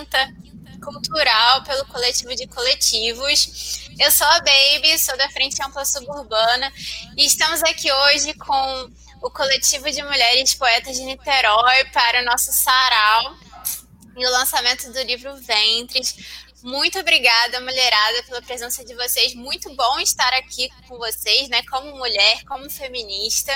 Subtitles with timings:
[0.00, 0.32] quinta
[0.82, 3.88] cultural pelo coletivo de coletivos.
[3.98, 6.72] Eu sou a Baby, sou da Frente Ampla Suburbana
[7.16, 8.90] e estamos aqui hoje com
[9.20, 13.36] o coletivo de mulheres poetas de Niterói para o nosso sarau
[14.16, 16.16] e o lançamento do livro Ventres.
[16.62, 19.34] Muito obrigada, mulherada, pela presença de vocês.
[19.34, 21.62] Muito bom estar aqui com vocês, né?
[21.70, 23.52] Como mulher, como feminista.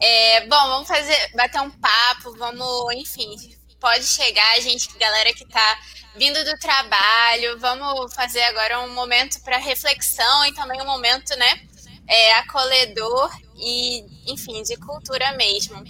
[0.00, 5.78] É, bom, vamos fazer, bater um papo, vamos, enfim, pode chegar gente, galera que está
[6.16, 11.60] vindo do trabalho, vamos fazer agora um momento para reflexão e também um momento, né,
[12.06, 15.82] é, acolhedor e, enfim, de cultura mesmo.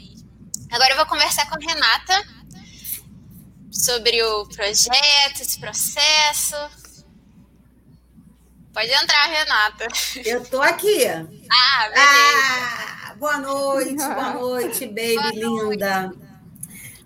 [0.71, 2.29] Agora eu vou conversar com a Renata
[3.71, 6.57] sobre o projeto, esse processo.
[8.75, 9.89] Pode entrar, Renata.
[10.25, 11.07] Eu tô aqui.
[11.07, 12.99] Ah, beleza.
[13.11, 13.15] Ah!
[13.17, 16.28] Boa noite, boa noite, baby boa linda.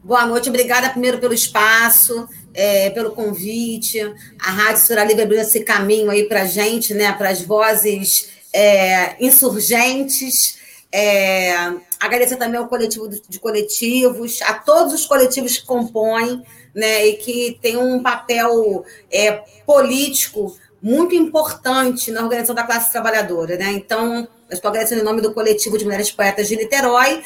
[0.05, 4.01] Boa noite, obrigada primeiro pelo espaço, é, pelo convite.
[4.37, 9.15] A Rádio Sura Livre abriu esse caminho aí para gente, né, para as vozes é,
[9.25, 10.59] insurgentes.
[10.91, 11.55] É,
[12.01, 16.43] agradecer também ao coletivo de coletivos, a todos os coletivos que compõem,
[16.75, 23.57] né, e que tem um papel é, político muito importante na organização da classe trabalhadora,
[23.57, 23.71] né?
[23.71, 27.23] Então, estou agradecendo em nome do coletivo de mulheres poetas de Niterói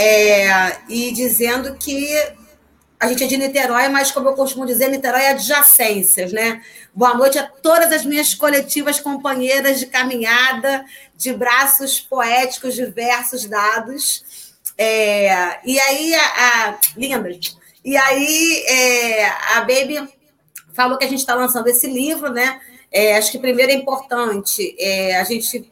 [0.00, 2.08] é, e dizendo que
[2.98, 6.62] a gente é de Niterói, mas, como eu costumo dizer, Niterói é adjacências, né?
[6.94, 10.84] Boa noite a todas as minhas coletivas companheiras de caminhada,
[11.16, 14.52] de braços poéticos diversos dados.
[14.76, 17.56] É, e aí, a, a, lindas.
[17.84, 20.08] E aí, é, a Baby
[20.72, 22.60] falou que a gente está lançando esse livro, né?
[22.92, 25.70] É, acho que primeiro é importante é, a gente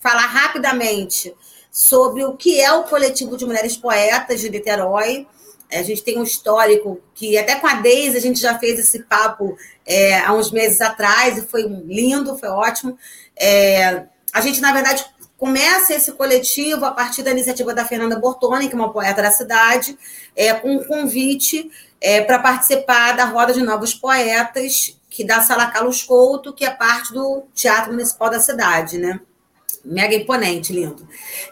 [0.00, 1.34] falar rapidamente
[1.70, 5.26] sobre o que é o coletivo de mulheres poetas de Niterói.
[5.70, 8.78] É, a gente tem um histórico que, até com a Deise, a gente já fez
[8.78, 12.98] esse papo é, há uns meses atrás e foi lindo, foi ótimo.
[13.36, 15.04] É, a gente, na verdade,
[15.38, 19.30] começa esse coletivo a partir da iniciativa da Fernanda Bortoni, que é uma poeta da
[19.30, 19.96] cidade,
[20.34, 21.70] é, com um convite
[22.00, 26.70] é, para participar da Roda de Novos Poetas, que dá Sala Carlos Couto, que é
[26.70, 29.20] parte do Teatro Municipal da cidade, né?
[29.84, 31.06] Mega imponente, lindo.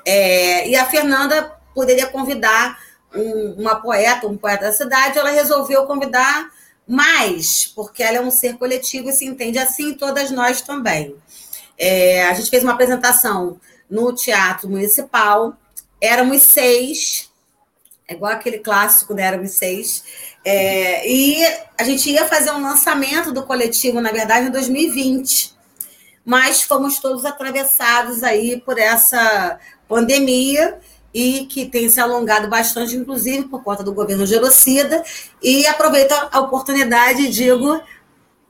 [0.05, 2.79] É, e a Fernanda poderia convidar
[3.15, 6.51] um, uma poeta, um poeta da cidade, ela resolveu convidar
[6.87, 11.15] mais, porque ela é um ser coletivo e se entende assim, todas nós também.
[11.77, 15.57] É, a gente fez uma apresentação no Teatro Municipal,
[16.01, 17.31] éramos seis,
[18.07, 19.23] é igual aquele clássico, né?
[19.23, 20.03] Éramos seis.
[20.45, 21.45] É, e
[21.77, 25.58] a gente ia fazer um lançamento do coletivo, na verdade, em 2020
[26.25, 29.59] mas fomos todos atravessados aí por essa
[29.89, 30.79] pandemia
[31.13, 35.03] e que tem se alongado bastante, inclusive por conta do governo genocida.
[35.43, 37.81] E aproveito a oportunidade e digo: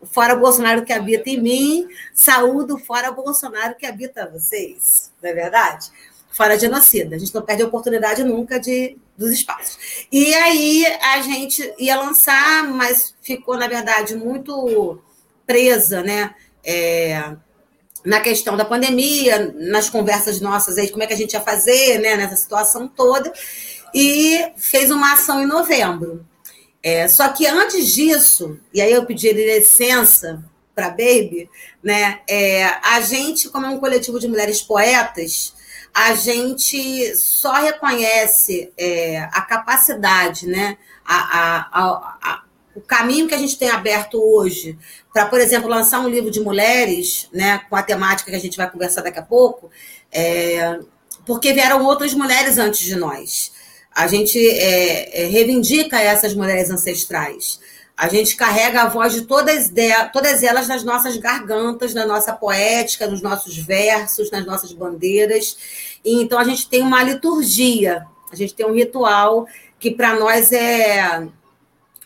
[0.04, 5.90] fora Bolsonaro que habita em mim, saúdo fora Bolsonaro que habita vocês, não é verdade?
[6.30, 7.16] Fora genocida.
[7.16, 10.06] A gente não perde a oportunidade nunca de, dos espaços.
[10.12, 15.00] E aí a gente ia lançar, mas ficou, na verdade, muito
[15.44, 16.34] presa, né?
[16.62, 17.34] É,
[18.08, 21.98] na questão da pandemia, nas conversas nossas aí, como é que a gente ia fazer,
[21.98, 23.30] né, nessa situação toda,
[23.94, 26.26] e fez uma ação em novembro.
[26.82, 30.42] É, só que antes disso, e aí eu pedi licença
[30.74, 31.50] para Baby,
[31.82, 35.52] né, é, a gente, como é um coletivo de mulheres poetas,
[35.92, 42.42] a gente só reconhece é, a capacidade, né, a, a, a,
[42.78, 44.78] o caminho que a gente tem aberto hoje
[45.12, 48.56] para, por exemplo, lançar um livro de mulheres, né, com a temática que a gente
[48.56, 49.68] vai conversar daqui a pouco,
[50.12, 50.78] é,
[51.26, 53.52] porque vieram outras mulheres antes de nós.
[53.92, 57.58] A gente é, é, reivindica essas mulheres ancestrais.
[57.96, 62.32] A gente carrega a voz de todas, de, todas elas nas nossas gargantas, na nossa
[62.32, 65.98] poética, nos nossos versos, nas nossas bandeiras.
[66.04, 69.48] E, então a gente tem uma liturgia, a gente tem um ritual
[69.80, 71.26] que para nós é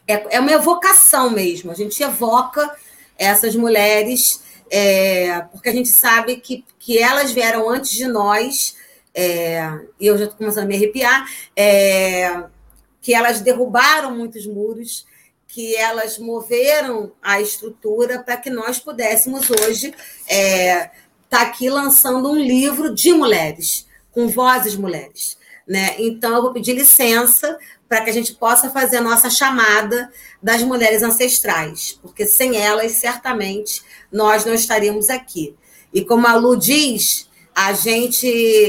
[0.06, 1.70] é, é uma evocação mesmo.
[1.70, 2.74] A gente evoca
[3.18, 8.76] essas mulheres, é, porque a gente sabe que, que elas vieram antes de nós,
[9.14, 9.62] é,
[10.00, 12.44] e eu já estou começando a me arrepiar, é,
[13.00, 15.06] que elas derrubaram muitos muros,
[15.48, 20.90] que elas moveram a estrutura para que nós pudéssemos hoje estar é,
[21.28, 25.36] tá aqui lançando um livro de mulheres, com vozes mulheres.
[25.66, 25.94] Né?
[25.98, 27.56] Então, eu vou pedir licença
[27.88, 30.10] para que a gente possa fazer a nossa chamada
[30.42, 35.54] das mulheres ancestrais, porque sem elas, certamente, nós não estaríamos aqui.
[35.92, 38.26] E como a Lu diz, a gente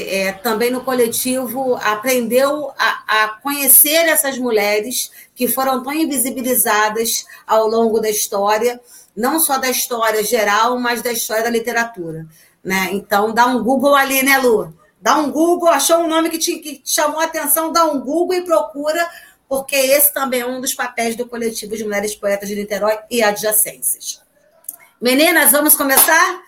[0.09, 7.67] é, também no coletivo aprendeu a, a, conhecer essas mulheres que foram tão invisibilizadas ao
[7.67, 8.79] longo da história,
[9.15, 12.27] não só da história geral, mas da história da literatura.
[12.61, 12.89] Né?
[12.91, 14.73] Então, dá um Google ali, né, Lu?
[15.03, 17.99] Dá um Google, achou um nome que te, que te chamou a atenção, dá um
[17.99, 19.05] Google e procura,
[19.49, 23.21] porque esse também é um dos papéis do coletivo de mulheres poetas de Niterói e
[23.21, 24.21] adjacências.
[25.01, 26.41] Meninas, vamos começar?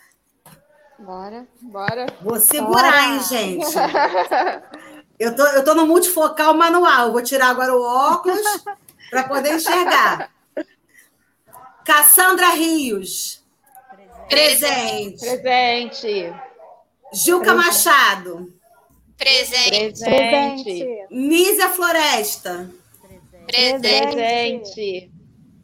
[0.97, 2.05] Bora, bora.
[2.21, 3.03] Vou segurar, bora.
[3.03, 3.75] hein, gente?
[5.19, 7.11] Eu tô, eu tô no multifocal manual.
[7.11, 8.63] Vou tirar agora o óculos
[9.09, 10.29] para poder enxergar.
[11.83, 13.43] Cassandra Rios.
[14.29, 15.19] Presente.
[15.19, 16.33] Presente.
[17.13, 17.65] Gilca Presente.
[17.65, 18.53] Machado.
[19.17, 20.03] Presente.
[20.03, 21.07] Presente.
[21.11, 22.69] Nízia Floresta.
[23.47, 23.79] Presente.
[23.81, 25.11] Presente.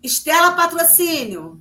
[0.03, 1.59] Estela Patrocínio.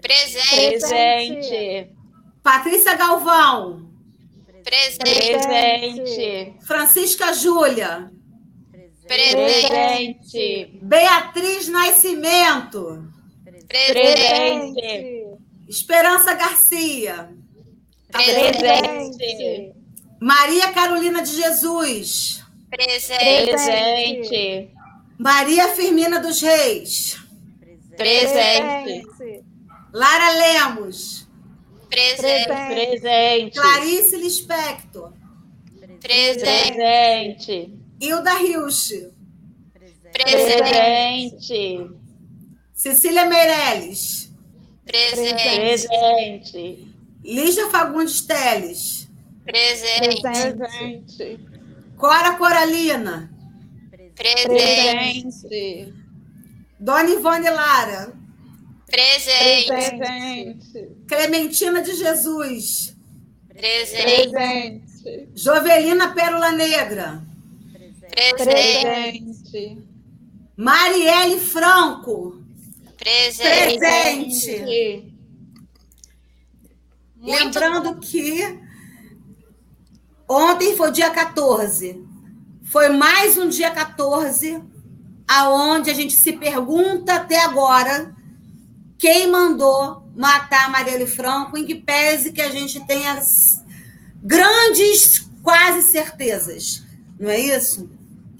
[0.00, 0.78] Presente.
[0.78, 1.96] Presente.
[2.42, 3.90] Patrícia Galvão.
[4.62, 4.98] Presente.
[5.02, 6.56] Presente.
[6.64, 8.10] Francisca Júlia.
[9.06, 10.78] Presente.
[10.82, 13.12] Beatriz Nascimento.
[13.68, 15.26] Presente.
[15.68, 17.30] Esperança Garcia.
[18.10, 19.74] Presente.
[20.20, 22.42] Maria Carolina de Jesus.
[22.70, 23.50] Presente.
[23.50, 24.70] Presente.
[25.18, 27.18] Maria Firmina dos Reis.
[27.96, 29.04] Presente.
[29.92, 31.26] Lara Lemos.
[31.88, 32.46] Presente.
[32.46, 33.58] Presente.
[33.58, 35.12] Clarice Lispector.
[36.00, 36.72] Presente.
[36.74, 37.70] Presente.
[38.00, 39.10] Hilda Hilsch.
[40.12, 41.90] Presente.
[42.74, 44.30] Cecília Meirelles.
[44.84, 45.86] Presente.
[45.86, 46.85] Presente.
[47.26, 49.08] Lígia Fagundes Teles.
[49.44, 50.22] Presente.
[50.22, 51.40] Presente.
[51.96, 53.28] Cora Coralina.
[54.14, 55.92] Presente.
[56.78, 58.12] Dona Ivone Lara.
[58.86, 59.66] Presente.
[59.66, 60.96] Presente.
[61.08, 62.96] Clementina de Jesus.
[63.48, 64.30] Presente.
[64.30, 65.28] Presente.
[65.34, 67.24] Jovelina Pérola Negra.
[67.72, 68.36] Presente.
[68.36, 69.78] Presente.
[70.56, 72.40] Marielle Franco.
[72.96, 73.78] Presente.
[73.78, 75.15] Presente.
[77.26, 78.60] Muito Lembrando que
[80.28, 82.04] ontem foi dia 14.
[82.62, 84.62] Foi mais um dia 14,
[85.26, 88.14] aonde a gente se pergunta até agora
[88.96, 93.20] quem mandou matar Marielle Franco, em que pese que a gente tenha
[94.22, 96.82] grandes quase certezas,
[97.18, 97.90] não é isso?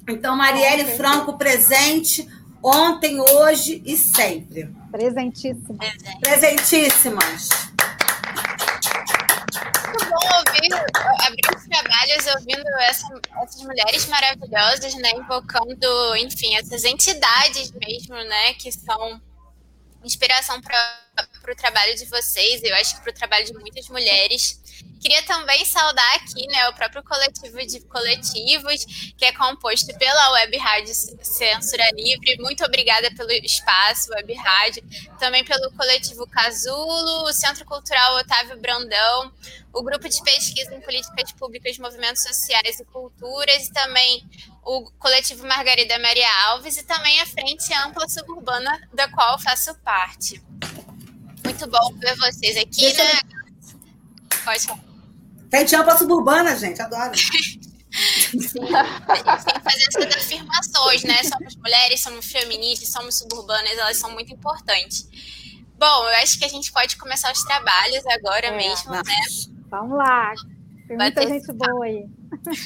[0.08, 0.96] Então, Marielle okay.
[0.96, 2.26] Franco presente
[2.62, 4.72] ontem, hoje e sempre.
[4.90, 5.78] Presentíssima.
[6.20, 7.65] Presentíssimas.
[11.26, 13.06] Abrir os trabalhos ouvindo essa,
[13.42, 15.10] essas mulheres maravilhosas, né?
[15.12, 18.54] Invocando, enfim, essas entidades mesmo, né?
[18.54, 19.20] Que são
[20.04, 21.05] inspiração para
[21.50, 24.60] o trabalho de vocês, eu acho que para o trabalho de muitas mulheres.
[25.00, 30.56] Queria também saudar aqui né, o próprio coletivo de coletivos, que é composto pela Web
[30.56, 32.36] Rádio Censura Livre.
[32.38, 34.82] Muito obrigada pelo espaço, Web Rádio.
[35.18, 39.32] Também pelo coletivo Casulo, o Centro Cultural Otávio Brandão,
[39.72, 44.24] o Grupo de Pesquisa em Políticas Públicas, Movimentos Sociais e Culturas, e também
[44.64, 50.42] o coletivo Margarida Maria Alves, e também a Frente Ampla Suburbana, da qual faço parte.
[51.46, 53.20] Muito bom ver vocês aqui, Deixa né?
[54.44, 54.80] Pode falar.
[55.50, 57.12] Frente ampla suburbana, gente, adoro.
[57.16, 57.38] Sim,
[58.28, 61.22] a gente tem que fazer essas afirmações, né?
[61.22, 65.08] Somos mulheres, somos feministas, somos suburbanas, elas são muito importantes.
[65.78, 69.06] Bom, eu acho que a gente pode começar os trabalhos agora É, mesmo, vamos.
[69.08, 69.14] né?
[69.70, 70.32] Vamos lá.
[70.88, 72.04] Tem muita ter- gente boa aí.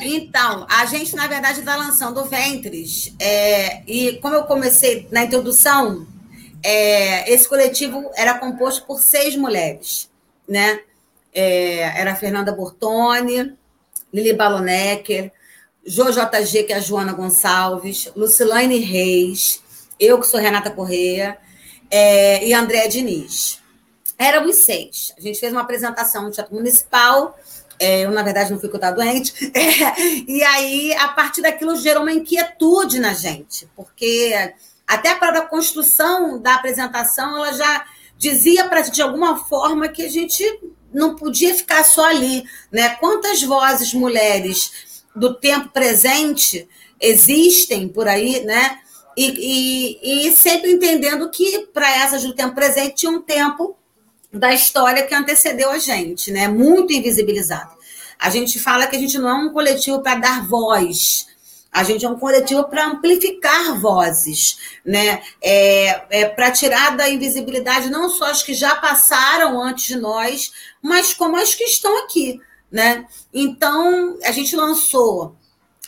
[0.03, 3.15] Então, a gente, na verdade, está lançando Ventres.
[3.19, 6.07] É, e como eu comecei na introdução,
[6.63, 10.11] é, esse coletivo era composto por seis mulheres,
[10.49, 10.81] né?
[11.33, 13.57] É, era Fernanda Bortoni,
[14.13, 15.33] Lili Balonecker,
[16.11, 19.63] JG, que é a Joana Gonçalves, Lucilane Reis,
[19.99, 21.39] eu que sou Renata Correia,
[21.91, 23.61] é, e Andréa Diniz.
[24.19, 25.13] Éramos seis.
[25.17, 27.39] A gente fez uma apresentação no Teatro Municipal.
[27.79, 29.33] é, eu, na verdade, não fui estava doente.
[29.55, 34.53] É, e aí, a partir daquilo, gerou uma inquietude na gente, porque
[34.91, 37.87] até a própria construção da apresentação, ela já
[38.19, 40.45] dizia para de alguma forma que a gente
[40.93, 42.43] não podia ficar só ali,
[42.73, 42.97] né?
[42.97, 46.69] Quantas vozes mulheres do tempo presente
[47.01, 48.81] existem por aí, né?
[49.17, 53.77] E, e, e sempre entendendo que, para essas do tempo presente, tinha um tempo
[54.33, 56.49] da história que antecedeu a gente, né?
[56.49, 57.77] Muito invisibilizado.
[58.19, 61.29] A gente fala que a gente não é um coletivo para dar voz,
[61.73, 65.23] a gente é um coletivo para amplificar vozes, né?
[65.41, 70.53] É, é para tirar da invisibilidade não só as que já passaram antes de nós,
[70.83, 73.07] mas como as que estão aqui, né?
[73.33, 75.37] Então, a gente lançou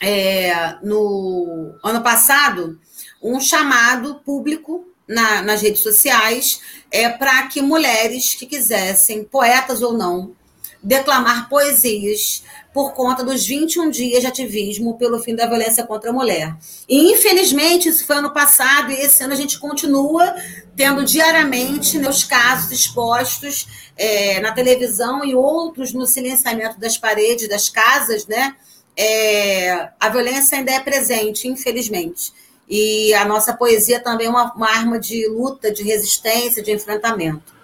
[0.01, 2.79] é, no ano passado
[3.23, 6.61] um chamado público na, nas redes sociais
[6.91, 10.35] é, para que mulheres que quisessem, poetas ou não,
[10.83, 16.13] declamar poesias por conta dos 21 dias de ativismo pelo fim da violência contra a
[16.13, 16.57] mulher.
[16.89, 20.35] E, infelizmente, isso foi ano passado e esse ano a gente continua
[20.75, 27.49] tendo diariamente né, os casos expostos é, na televisão e outros no silenciamento das paredes
[27.49, 28.57] das casas, né?
[28.97, 32.33] É, a violência ainda é presente, infelizmente.
[32.69, 37.55] E a nossa poesia também é uma, uma arma de luta, de resistência, de enfrentamento.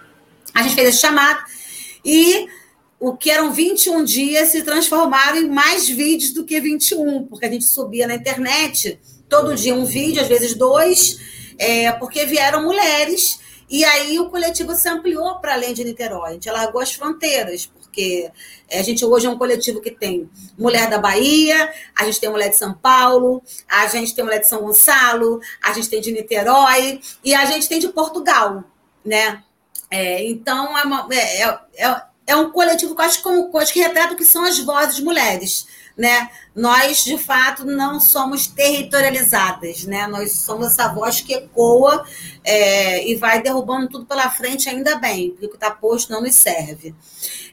[0.54, 1.42] A gente fez esse chamado
[2.04, 2.46] e
[3.00, 7.50] o que eram 21 dias se transformaram em mais vídeos do que 21, porque a
[7.50, 11.18] gente subia na internet todo dia um vídeo, às vezes dois,
[11.58, 13.38] é, porque vieram mulheres,
[13.70, 17.66] e aí o coletivo se ampliou para além de Niterói, a gente largou as fronteiras,
[17.66, 18.30] porque
[18.68, 20.28] é, a gente hoje é um coletivo que tem
[20.58, 24.48] mulher da Bahia, a gente tem mulher de São Paulo, a gente tem mulher de
[24.48, 28.64] São Gonçalo, a gente tem de Niterói, e a gente tem de Portugal,
[29.04, 29.42] né?
[29.90, 34.16] É, então, é, uma, é, é, é um coletivo acho, como, acho que retrata o
[34.16, 35.66] que são as vozes mulheres.
[35.96, 36.30] Né?
[36.54, 40.06] Nós, de fato, não somos territorializadas, né?
[40.06, 42.06] Nós somos essa voz que ecoa
[42.44, 46.20] é, e vai derrubando tudo pela frente, ainda bem, porque o que está posto não
[46.20, 46.94] nos serve.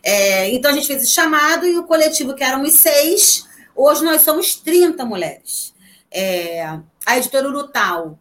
[0.03, 4.03] É, então, a gente fez esse chamado e o coletivo, que eram os seis, hoje
[4.03, 5.73] nós somos 30 mulheres.
[6.11, 6.63] É,
[7.03, 8.19] a editora Urutal,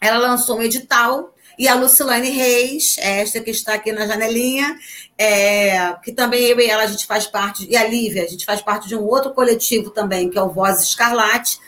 [0.00, 4.78] ela lançou um edital e a Lucilane Reis, esta que está aqui na janelinha,
[5.16, 8.44] é, que também eu e ela a gente faz parte, e a Lívia, a gente
[8.44, 11.58] faz parte de um outro coletivo também, que é o Voz Escarlate,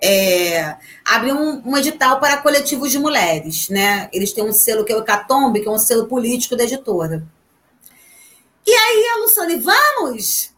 [0.00, 4.10] é, abriu um, um, edital para coletivos de mulheres, né?
[4.12, 7.26] Eles têm um selo que é o Catombe, que é um selo político da editora.
[8.66, 10.50] E aí a Luciane, vamos!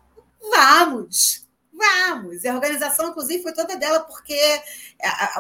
[0.51, 1.48] Vamos!
[1.79, 2.43] Vamos!
[2.43, 4.37] E a organização, inclusive, foi toda dela, porque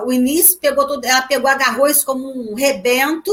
[0.04, 3.30] o início pegou tudo, ela pegou, agarrou isso como um rebento.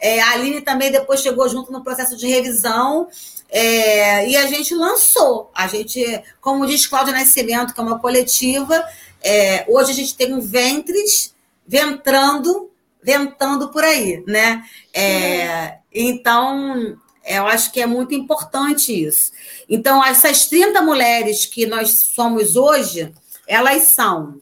[0.00, 3.08] É, a Aline também depois chegou junto no processo de revisão.
[3.50, 5.50] É, e a gente lançou.
[5.54, 6.02] A gente,
[6.40, 8.82] como diz Cláudia Nascimento, que é uma coletiva,
[9.22, 11.34] é, hoje a gente tem um ventres
[11.66, 12.70] ventrando,
[13.02, 14.64] ventando por aí, né?
[14.94, 19.32] É, então, eu acho que é muito importante isso.
[19.68, 23.12] Então, essas 30 mulheres que nós somos hoje,
[23.46, 24.40] elas são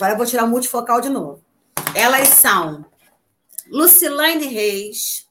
[0.00, 1.44] Agora eu vou tirar o multifocal de novo.
[1.94, 2.86] Elas são
[3.68, 5.28] Lucilane Reis,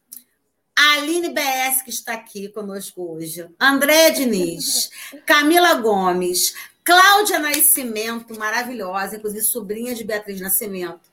[0.75, 4.91] Aline BS, que está aqui conosco hoje, André Diniz,
[5.25, 11.08] Camila Gomes, Cláudia Nascimento, maravilhosa, inclusive sobrinha de Beatriz Nascimento,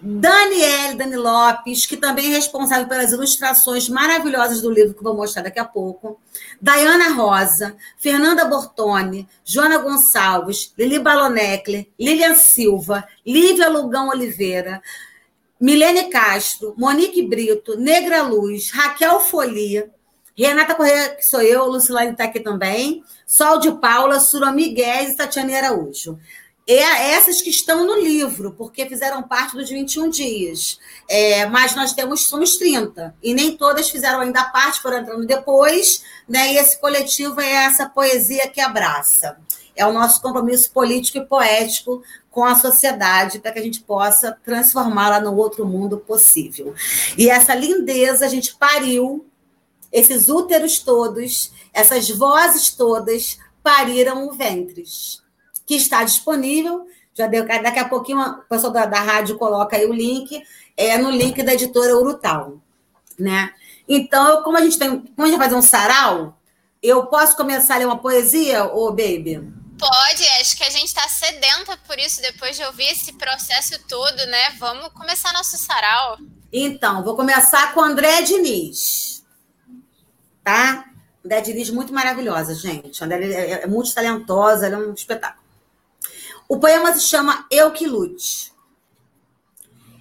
[0.00, 5.42] Daniele Dani Lopes, que também é responsável pelas ilustrações maravilhosas do livro que vou mostrar
[5.42, 6.20] daqui a pouco.
[6.60, 14.82] Dayana Rosa, Fernanda Bortoni, Joana Gonçalves, Lili Balonecler, Lilian Silva, Lívia Lugão Oliveira,
[15.60, 19.90] Milene Castro, Monique Brito, Negra Luz, Raquel Folia,
[20.36, 25.16] Renata Correia, que sou eu, Lucilane está aqui também, Sol de Paula, Surami Guedes e
[25.16, 26.18] Tatiane Araújo
[26.72, 30.78] é essas que estão no livro, porque fizeram parte dos 21 dias.
[31.08, 36.02] É, mas nós temos, somos 30, e nem todas fizeram ainda parte, foram entrando depois,
[36.26, 36.54] né?
[36.54, 39.36] E esse coletivo é essa poesia que abraça.
[39.76, 44.32] É o nosso compromisso político e poético com a sociedade para que a gente possa
[44.44, 46.74] transformá-la no outro mundo possível.
[47.18, 49.26] E essa lindeza a gente pariu,
[49.92, 55.23] esses úteros todos, essas vozes todas pariram o ventres
[55.66, 56.86] que está disponível.
[57.14, 60.42] Já deu, daqui a pouquinho o pessoal da, da rádio coloca aí o link,
[60.76, 62.60] é no link da editora Urutal.
[63.18, 63.52] Né?
[63.88, 65.00] Então, como a gente tem.
[65.00, 66.36] Como a gente vai fazer um sarau,
[66.82, 69.52] eu posso começar a ler uma poesia, ô baby?
[69.78, 74.26] Pode, acho que a gente está sedenta por isso, depois de ouvir esse processo todo,
[74.26, 74.50] né?
[74.58, 76.18] Vamos começar nosso sarau.
[76.52, 79.24] Então, vou começar com André Diniz.
[80.42, 80.84] Tá?
[81.24, 83.02] André Diniz, muito maravilhosa, gente.
[83.02, 85.43] André é, é muito talentosa, ela é um espetáculo.
[86.48, 88.52] O poema se chama Eu que lute.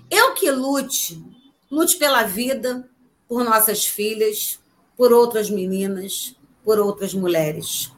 [0.09, 1.23] Eu que lute,
[1.71, 2.87] lute pela vida,
[3.27, 4.59] por nossas filhas,
[4.95, 7.91] por outras meninas, por outras mulheres.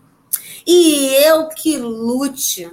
[0.65, 2.71] E eu que lute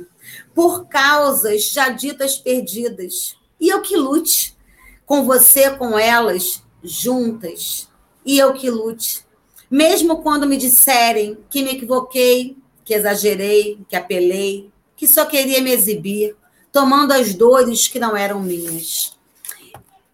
[0.54, 4.56] por causas já ditas perdidas E eu que lute
[5.04, 7.88] com você, com elas, juntas.
[8.24, 9.26] E eu que lute.
[9.70, 14.71] Mesmo quando me disserem que me equivoquei, que exagerei, que apelei,
[15.02, 16.36] que só queria me exibir,
[16.70, 19.18] tomando as dores que não eram minhas.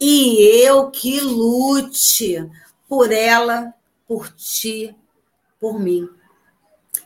[0.01, 2.51] E eu que lute
[2.89, 3.75] por ela,
[4.07, 4.97] por ti,
[5.61, 6.09] por mim.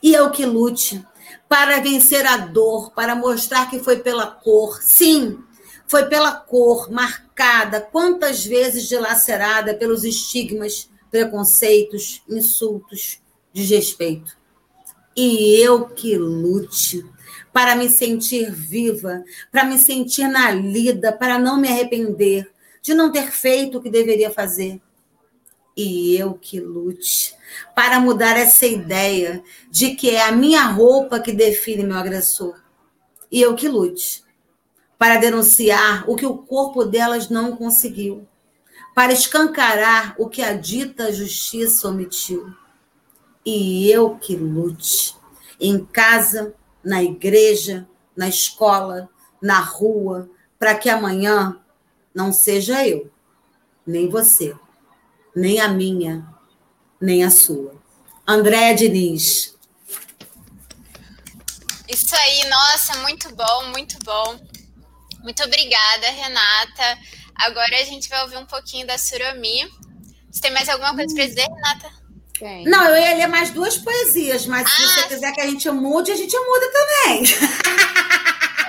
[0.01, 1.05] E eu que lute
[1.49, 4.81] para vencer a dor, para mostrar que foi pela cor.
[4.81, 5.43] Sim,
[5.85, 13.19] foi pela cor marcada, quantas vezes dilacerada pelos estigmas, preconceitos, insultos,
[13.51, 14.37] desrespeito.
[15.13, 17.05] E eu que lute
[17.53, 23.11] para me sentir viva, para me sentir na lida, para não me arrepender de não
[23.11, 24.81] ter feito o que deveria fazer.
[25.77, 27.35] E eu que lute
[27.73, 32.55] para mudar essa ideia de que é a minha roupa que define meu agressor.
[33.31, 34.23] E eu que lute
[34.97, 38.27] para denunciar o que o corpo delas não conseguiu,
[38.93, 42.53] para escancarar o que a dita justiça omitiu.
[43.45, 45.15] E eu que lute
[45.59, 46.53] em casa,
[46.83, 49.09] na igreja, na escola,
[49.41, 51.59] na rua, para que amanhã
[52.13, 53.11] não seja eu,
[53.85, 54.55] nem você,
[55.35, 56.27] nem a minha,
[57.01, 57.75] nem a sua.
[58.25, 59.53] Andréa Diniz.
[61.87, 64.39] Isso aí, nossa, muito bom, muito bom.
[65.21, 66.99] Muito obrigada, Renata.
[67.35, 69.69] Agora a gente vai ouvir um pouquinho da Surami.
[70.31, 72.02] Você tem mais alguma coisa para dizer, Renata?
[72.43, 72.65] Tem.
[72.65, 75.71] Não, eu ia ler mais duas poesias, mas ah, se você quiser que a gente
[75.71, 77.23] mude, a gente muda também.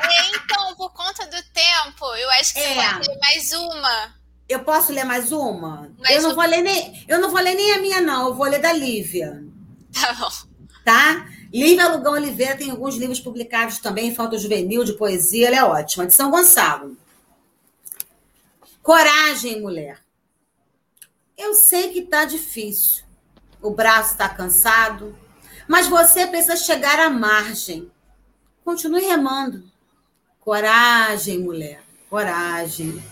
[0.07, 2.75] É, então, por conta do tempo, eu acho que é.
[2.75, 4.15] você pode ler mais uma.
[4.49, 5.91] Eu posso ler mais uma?
[5.99, 8.35] Mais eu não vou ler nem, eu não vou ler nem a minha não, eu
[8.35, 9.43] vou ler da Lívia.
[9.93, 10.31] Tá bom.
[10.85, 11.27] Tá?
[11.53, 16.07] Lívia Lugão Oliveira tem alguns livros publicados também, Foto Juvenil de poesia, ela é ótima,
[16.07, 16.97] de São Gonçalo.
[18.83, 19.99] Coragem, mulher.
[21.37, 23.04] Eu sei que tá difícil.
[23.65, 25.17] O braço está cansado,
[25.67, 27.91] mas você precisa chegar à margem.
[28.63, 29.65] Continue remando.
[30.39, 31.83] Coragem, mulher.
[32.11, 33.03] Coragem.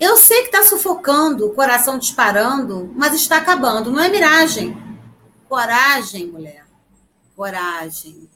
[0.00, 4.76] Eu sei que está sufocando, o coração disparando, mas está acabando, não é miragem.
[5.48, 6.66] Coragem, mulher.
[7.36, 8.28] Coragem.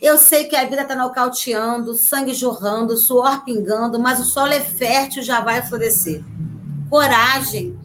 [0.00, 4.60] Eu sei que a vida está nocauteando, sangue jorrando, suor pingando, mas o solo é
[4.60, 6.24] fértil já vai florescer.
[6.88, 7.78] Coragem.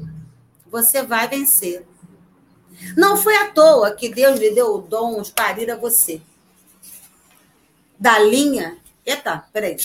[0.71, 1.85] Você vai vencer.
[2.95, 6.21] Não foi à toa que Deus lhe deu o dom de parir a você.
[7.99, 8.77] Da linha.
[9.05, 9.77] Eita, peraí.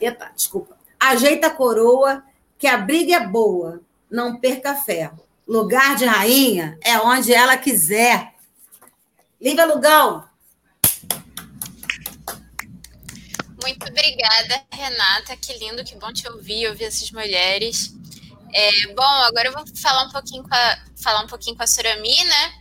[0.00, 0.76] Eita, desculpa.
[0.98, 2.22] Ajeita a coroa
[2.58, 5.10] que a briga é boa, não perca fé.
[5.46, 8.34] Lugar de rainha é onde ela quiser.
[9.40, 10.24] Lívia Lugão.
[13.62, 15.36] Muito obrigada, Renata.
[15.36, 17.94] Que lindo, que bom te ouvir, ouvir essas mulheres.
[18.52, 21.66] É, bom, agora eu vou falar um pouquinho com a, falar um pouquinho com a
[21.66, 22.52] Surami, né?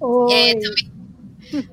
[0.00, 0.32] Oi.
[0.32, 0.92] É, também...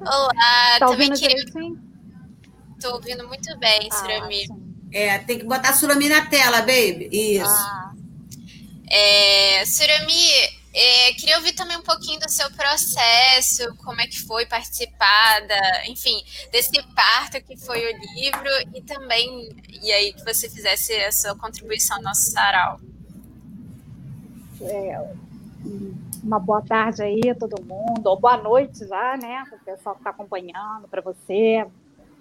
[0.01, 1.43] Olá, tá também queria.
[1.43, 4.47] Estou ouvindo muito bem, ah, Surami.
[4.47, 4.69] Sim.
[4.91, 7.09] É, tem que botar a Surami na tela, baby.
[7.11, 7.45] Isso.
[7.45, 7.93] Ah.
[8.89, 10.31] É, Surami,
[10.73, 15.87] é, queria ouvir também um pouquinho do seu processo, como é que foi participar da,
[15.87, 19.49] enfim, desse parto que foi o livro e também,
[19.81, 22.79] e aí que você fizesse a sua contribuição ao nosso sarau.
[24.61, 25.13] É,
[26.23, 29.95] uma boa tarde aí a todo mundo, ou boa noite já, né, para o pessoal
[29.95, 31.65] que está acompanhando, para você,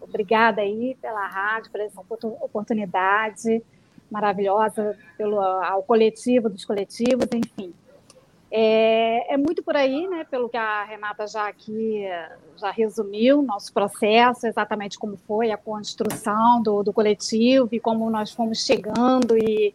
[0.00, 2.00] Obrigada aí pela rádio, por essa
[2.40, 3.62] oportunidade
[4.10, 7.74] maravilhosa, pelo ao coletivo dos coletivos, enfim.
[8.50, 12.06] É, é, muito por aí, né, pelo que a Renata já aqui
[12.56, 18.32] já resumiu, nosso processo, exatamente como foi a construção do, do coletivo e como nós
[18.32, 19.74] fomos chegando e,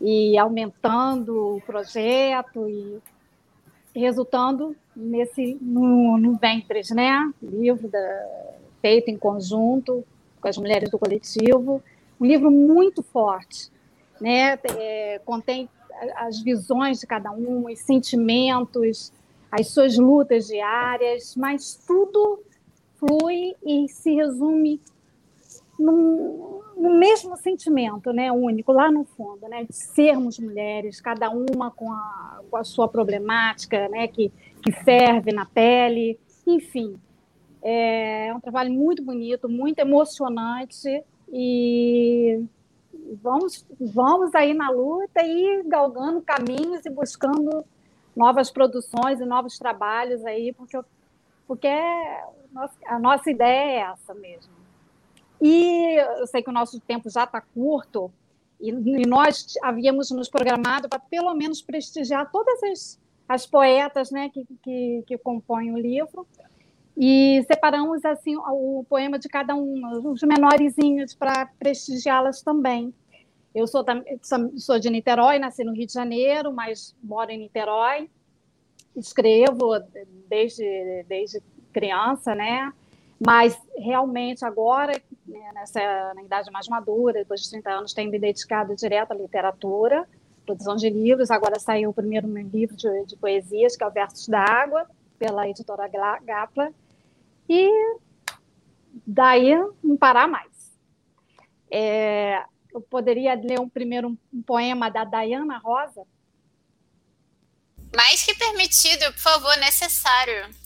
[0.00, 3.00] e aumentando o projeto e
[3.94, 8.26] resultando nesse no, no Ventres, né, livro da,
[8.80, 10.04] feito em conjunto
[10.40, 11.82] com as mulheres do coletivo.
[12.20, 13.70] Um livro muito forte,
[14.20, 14.58] né?
[14.76, 15.68] É, contém
[16.16, 19.12] as visões de cada um, os sentimentos,
[19.50, 22.42] as suas lutas diárias, mas tudo
[22.96, 24.80] flui e se resume
[25.80, 31.70] num, no mesmo sentimento, né, único, lá no fundo, né, de sermos mulheres, cada uma
[31.70, 34.30] com a, com a sua problemática, né, que,
[34.62, 36.96] que ferve na pele, enfim,
[37.62, 42.42] é um trabalho muito bonito, muito emocionante e
[43.22, 47.64] vamos, vamos aí na luta e galgando caminhos e buscando
[48.16, 50.78] novas produções e novos trabalhos aí, porque,
[51.46, 51.68] porque
[52.86, 54.59] a nossa ideia é essa mesmo.
[55.40, 58.10] E eu sei que o nosso tempo já está curto,
[58.60, 64.28] E, e nós havíamos nos programado para, pelo menos, prestigiar todas as, as poetas né,
[64.28, 66.26] que, que, que compõem o livro.
[66.94, 72.92] E separamos assim o poema de cada uma, os menorzinhos, para prestigiá-las também.
[73.54, 73.82] Eu sou,
[74.58, 78.10] sou de Niterói, nasci no Rio de Janeiro, mas moro em Niterói.
[78.94, 79.80] Escrevo
[80.28, 82.70] desde, desde criança, né?
[83.24, 84.92] Mas realmente agora,
[85.26, 89.14] né, nessa na idade mais madura, depois de 30 anos, tenho me dedicado direto à
[89.14, 90.08] literatura,
[90.46, 91.30] produção de livros.
[91.30, 95.46] Agora saiu o primeiro livro de, de poesias, que é o Versos da Água, pela
[95.46, 95.86] editora
[96.24, 96.72] Gapla.
[97.46, 97.70] E
[99.06, 99.54] daí
[99.84, 100.48] não parar mais.
[101.70, 106.06] É, eu poderia ler um primeiro um poema da Diana Rosa?
[107.94, 110.59] Mais que permitido, por favor, necessário.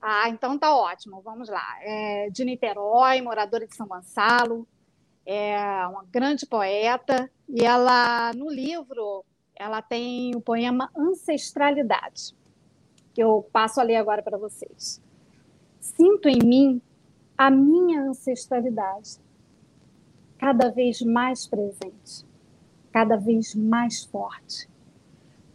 [0.00, 1.20] Ah, então tá ótimo.
[1.20, 1.76] Vamos lá.
[1.80, 4.66] É de Niterói, moradora de São Gonçalo,
[5.26, 12.38] é uma grande poeta e ela no livro ela tem o poema Ancestralidade
[13.18, 15.02] que eu passo a ler agora para vocês.
[15.80, 16.80] Sinto em mim
[17.36, 19.18] a minha ancestralidade
[20.38, 22.24] cada vez mais presente,
[22.92, 24.68] cada vez mais forte,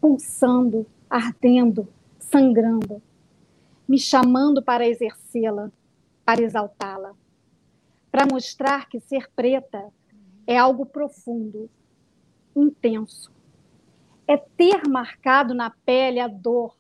[0.01, 1.88] pulsando, ardendo,
[2.19, 3.01] sangrando
[3.93, 5.71] me chamando para exercê-la,
[6.25, 7.13] para exaltá-la,
[8.12, 9.88] para mostrar que ser preta
[10.47, 11.69] é algo profundo,
[12.56, 13.32] intenso.
[14.27, 16.75] É ter marcado na pele a dor,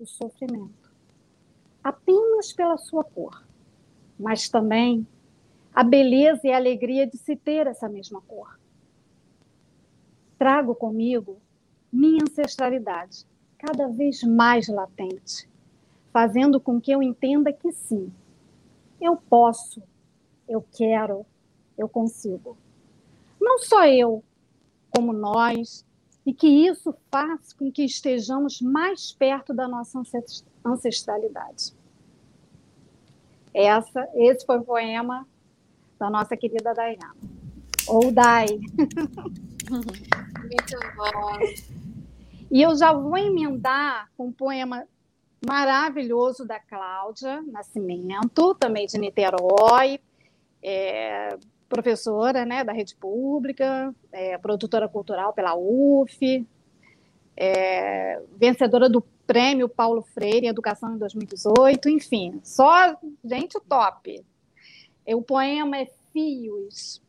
[0.00, 0.90] o sofrimento,
[1.82, 3.46] apenas pela sua cor,
[4.18, 5.06] mas também
[5.74, 8.58] a beleza e a alegria de se ter essa mesma cor.
[10.38, 11.42] Trago comigo
[11.92, 13.26] minha ancestralidade,
[13.58, 15.46] cada vez mais latente,
[16.14, 18.12] fazendo com que eu entenda que sim,
[19.00, 19.82] eu posso,
[20.48, 21.26] eu quero,
[21.76, 22.56] eu consigo.
[23.40, 24.22] Não só eu,
[24.90, 25.84] como nós,
[26.24, 30.00] e que isso faz com que estejamos mais perto da nossa
[30.64, 31.74] ancestralidade.
[33.52, 35.26] Essa, esse foi o poema
[35.98, 37.16] da nossa querida Dayana.
[37.88, 38.46] Ou Dai.
[39.68, 41.38] Muito bom.
[42.52, 44.86] E eu já vou emendar com um poema
[45.46, 50.00] maravilhoso da Cláudia Nascimento, também de Niterói,
[50.62, 51.36] é,
[51.68, 56.46] professora né, da rede pública, é, produtora cultural pela UF,
[57.36, 64.24] é, vencedora do prêmio Paulo Freire em Educação em 2018, enfim, só gente top.
[65.06, 67.02] O poema é Fios.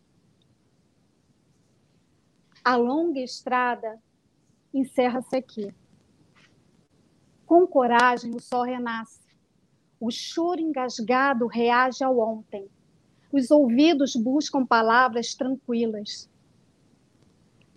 [2.64, 4.00] A longa estrada
[4.74, 5.74] encerra-se aqui.
[7.46, 9.20] Com coragem, o sol renasce.
[10.00, 12.68] O choro engasgado reage ao ontem.
[13.32, 16.30] Os ouvidos buscam palavras tranquilas.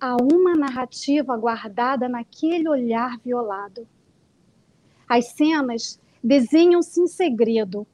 [0.01, 3.87] Há uma narrativa guardada naquele olhar violado.
[5.09, 7.87] As cenas desenham-se em segredo.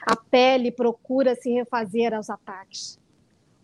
[0.00, 2.98] A pele procura se refazer aos ataques.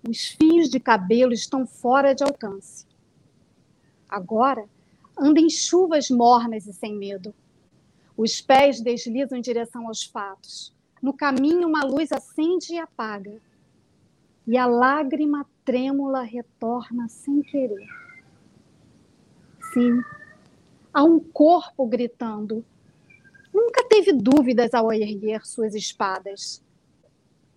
[0.08, 2.86] Os fios de cabelo estão fora de alcance.
[4.08, 4.64] Agora,
[5.18, 7.34] anda em chuvas mornas e sem medo.
[8.16, 10.74] Os pés deslizam em direção aos fatos.
[11.00, 13.40] No caminho, uma luz acende e apaga.
[14.46, 17.86] E a lágrima trêmula retorna sem querer.
[19.72, 20.02] Sim,
[20.92, 22.64] há um corpo gritando.
[23.52, 26.62] Nunca teve dúvidas ao erguer suas espadas.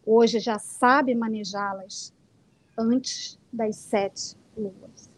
[0.05, 2.13] Hoje já sabe manejá-las
[2.77, 5.09] antes das sete luas.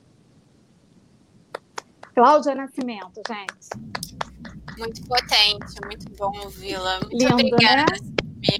[2.13, 4.06] Cláudia Nascimento, gente.
[4.77, 6.99] Muito potente, muito bom ouvi-la.
[6.99, 7.85] Muito Lindo, obrigada.
[7.91, 8.57] Né?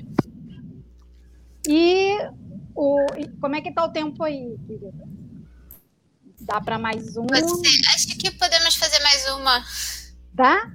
[1.67, 2.17] E
[2.75, 3.05] o,
[3.39, 5.07] como é que está o tempo aí, querida?
[6.39, 7.25] Dá para mais um?
[7.33, 9.63] Acho que podemos fazer mais uma.
[10.35, 10.71] Tá?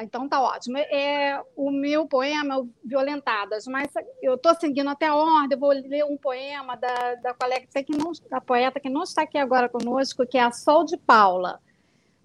[0.00, 0.78] Então tá ótimo.
[0.78, 3.88] É o meu poema Violentadas, mas
[4.22, 5.58] eu estou seguindo até a ordem.
[5.58, 9.38] vou ler um poema da, da colega que não, da poeta que não está aqui
[9.38, 11.60] agora conosco, que é a Sol de Paula.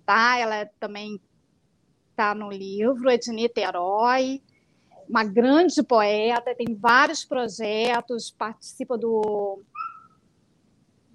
[0.05, 0.37] Tá?
[0.37, 1.21] Ela é também
[2.17, 4.41] está no livro, é de Niterói,
[5.07, 9.61] uma grande poeta, tem vários projetos, participa do,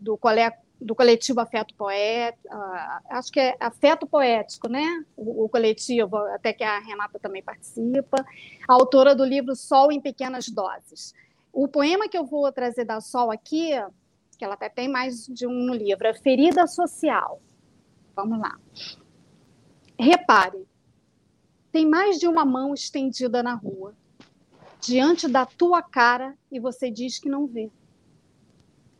[0.00, 0.48] do, cole,
[0.80, 5.04] do coletivo Afeto Poético, uh, acho que é Afeto Poético, né?
[5.16, 8.24] O, o, coletivo, até que a Renata também participa,
[8.68, 11.12] autora do livro Sol em Pequenas Doses.
[11.52, 13.72] O poema que eu vou trazer da Sol aqui,
[14.38, 17.42] que ela até tem mais de um no livro, é Ferida Social.
[18.14, 18.56] Vamos lá.
[19.98, 20.66] Repare,
[21.72, 23.94] tem mais de uma mão estendida na rua,
[24.78, 27.70] diante da tua cara, e você diz que não vê.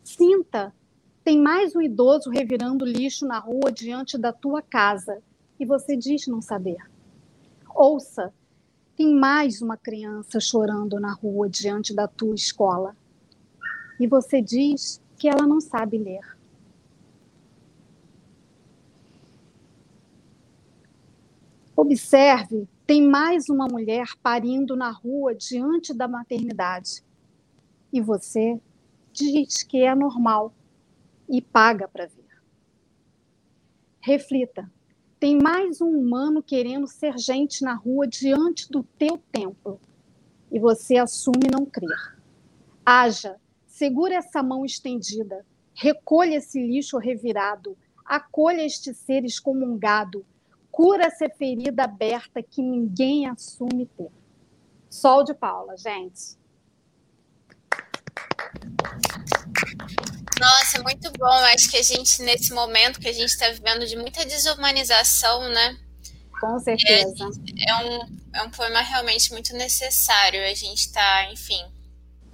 [0.03, 0.75] Sinta
[1.23, 5.23] Tem mais um idoso revirando lixo na rua diante da tua casa
[5.61, 6.79] e você diz não saber.
[7.73, 8.35] Ouça,
[8.97, 12.97] tem mais uma criança chorando na rua diante da tua escola
[14.01, 16.37] e você diz que ela não sabe ler.
[21.93, 27.05] Observe, tem mais uma mulher parindo na rua diante da maternidade.
[27.93, 28.59] E você
[29.13, 30.55] diz que é normal
[31.29, 32.25] e paga para ver.
[34.01, 34.73] Reflita,
[35.21, 39.79] tem mais um humano querendo ser gente na rua diante do teu templo.
[40.51, 42.19] E você assume não crer.
[42.87, 50.25] Haja, segura essa mão estendida, recolha esse lixo revirado, acolha este ser excomungado,
[50.73, 54.11] cura essa ferida aberta que ninguém assume ter.
[54.89, 56.41] Sol de Paula, gente.
[60.41, 61.27] Nossa, muito bom.
[61.55, 65.79] Acho que a gente, nesse momento que a gente está vivendo de muita desumanização, né?
[66.41, 67.31] Com certeza.
[67.57, 70.43] É, é, um, é um poema realmente muito necessário.
[70.43, 71.63] A gente está, enfim.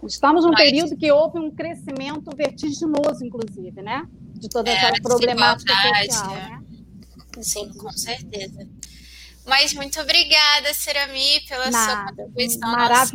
[0.04, 4.08] Estamos num período que houve um crescimento vertiginoso, inclusive, né?
[4.34, 6.50] De toda é, essa problemática social, é.
[6.50, 6.57] né?
[7.42, 8.68] Sim, com certeza.
[9.44, 12.60] Mas muito obrigada, Cerami, pela Nada, sua contribuição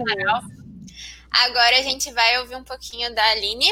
[0.05, 0.41] canal.
[1.29, 3.71] Agora a gente vai ouvir um pouquinho da Aline.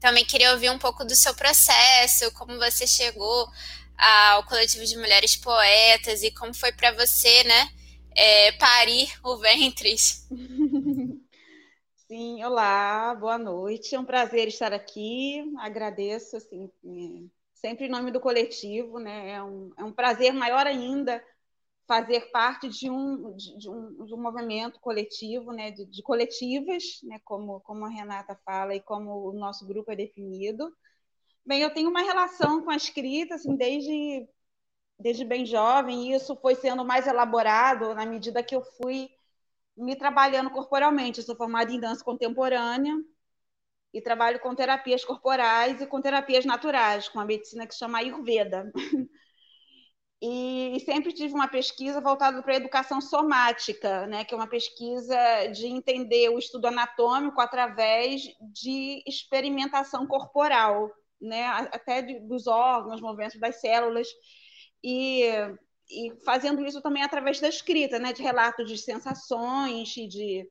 [0.00, 3.48] Também queria ouvir um pouco do seu processo, como você chegou
[3.96, 7.68] ao coletivo de mulheres poetas e como foi para você, né,
[8.14, 10.26] é, parir o Ventres.
[12.06, 13.94] Sim, olá, boa noite.
[13.94, 15.44] É um prazer estar aqui.
[15.58, 16.70] Agradeço, assim,
[17.60, 19.30] sempre em nome do coletivo, né?
[19.30, 21.22] É um, é um prazer maior ainda
[21.86, 25.70] fazer parte de um, de, um, de um movimento coletivo, né?
[25.70, 27.18] De, de, coletivas, né?
[27.24, 30.72] Como, como a Renata fala e como o nosso grupo é definido.
[31.44, 34.28] Bem, eu tenho uma relação com a escrita, assim, desde,
[34.98, 39.10] desde bem jovem, e isso foi sendo mais elaborado na medida que eu fui
[39.76, 41.20] me trabalhando corporalmente.
[41.20, 42.94] Eu sou formada em dança contemporânea,
[43.92, 47.98] e trabalho com terapias corporais e com terapias naturais, com a medicina que se chama
[47.98, 48.70] Ayurveda.
[50.20, 55.16] E sempre tive uma pesquisa voltada para a educação somática, né, que é uma pesquisa
[55.54, 58.22] de entender o estudo anatômico através
[58.52, 64.08] de experimentação corporal, né, até de, dos órgãos, movimentos das células,
[64.82, 65.22] e,
[65.88, 70.50] e fazendo isso também através da escrita, né, de relatos de sensações, de,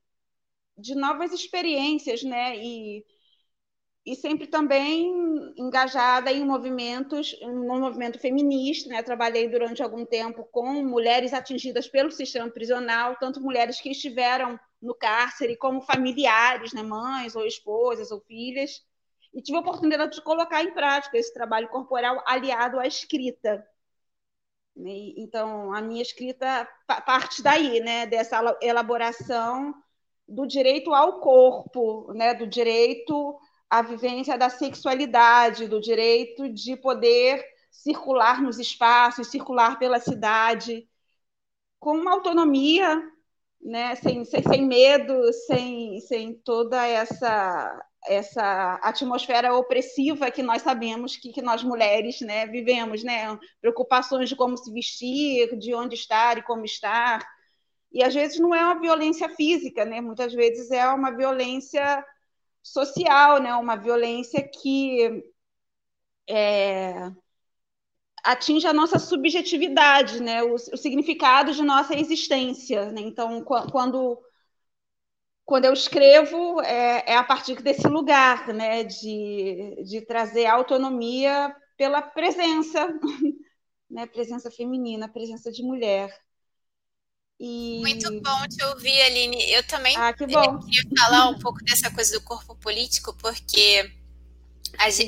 [0.77, 3.03] de novas experiências, né, e
[4.07, 9.03] e sempre também engajada em movimentos, no movimento feminista, né?
[9.03, 14.95] Trabalhei durante algum tempo com mulheres atingidas pelo sistema prisional, tanto mulheres que estiveram no
[14.95, 16.81] cárcere como familiares, né?
[16.81, 18.81] Mães ou esposas ou filhas,
[19.33, 23.67] e tive a oportunidade de colocar em prática esse trabalho corporal aliado à escrita.
[25.17, 26.65] Então, a minha escrita
[27.05, 28.05] parte daí, né?
[28.05, 29.75] Dessa elaboração
[30.25, 32.33] do direito ao corpo, né?
[32.33, 33.37] Do direito
[33.69, 40.87] a vivência da sexualidade, do direito de poder circular nos espaços, circular pela cidade,
[41.79, 43.01] com uma autonomia,
[43.61, 51.17] né, sem, sem, sem medo, sem, sem toda essa, essa atmosfera opressiva que nós sabemos
[51.17, 53.37] que, que nós mulheres né, vivemos, né?
[53.61, 57.27] preocupações de como se vestir, de onde estar e como estar.
[57.91, 60.01] E às vezes não é uma violência física, né?
[60.01, 62.03] muitas vezes é uma violência
[62.63, 63.53] social, né?
[63.55, 65.23] uma violência que
[66.29, 67.11] é,
[68.23, 70.43] atinge a nossa subjetividade, né?
[70.43, 72.91] o, o significado de nossa existência.
[72.91, 73.01] Né?
[73.01, 74.21] Então, quando,
[75.45, 78.83] quando eu escrevo, é, é, a partir desse lugar né?
[78.83, 82.87] de, de trazer autonomia pela presença,
[83.89, 84.05] né?
[84.07, 86.26] presença feminina, presença de mulher.
[87.39, 87.79] E...
[87.81, 89.51] Muito bom te ouvir, Aline.
[89.51, 90.41] Eu também ah, queria
[90.97, 93.91] falar um pouco dessa coisa do corpo político, porque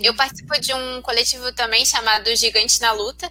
[0.04, 3.30] eu participo de um coletivo também chamado Gigante na Luta,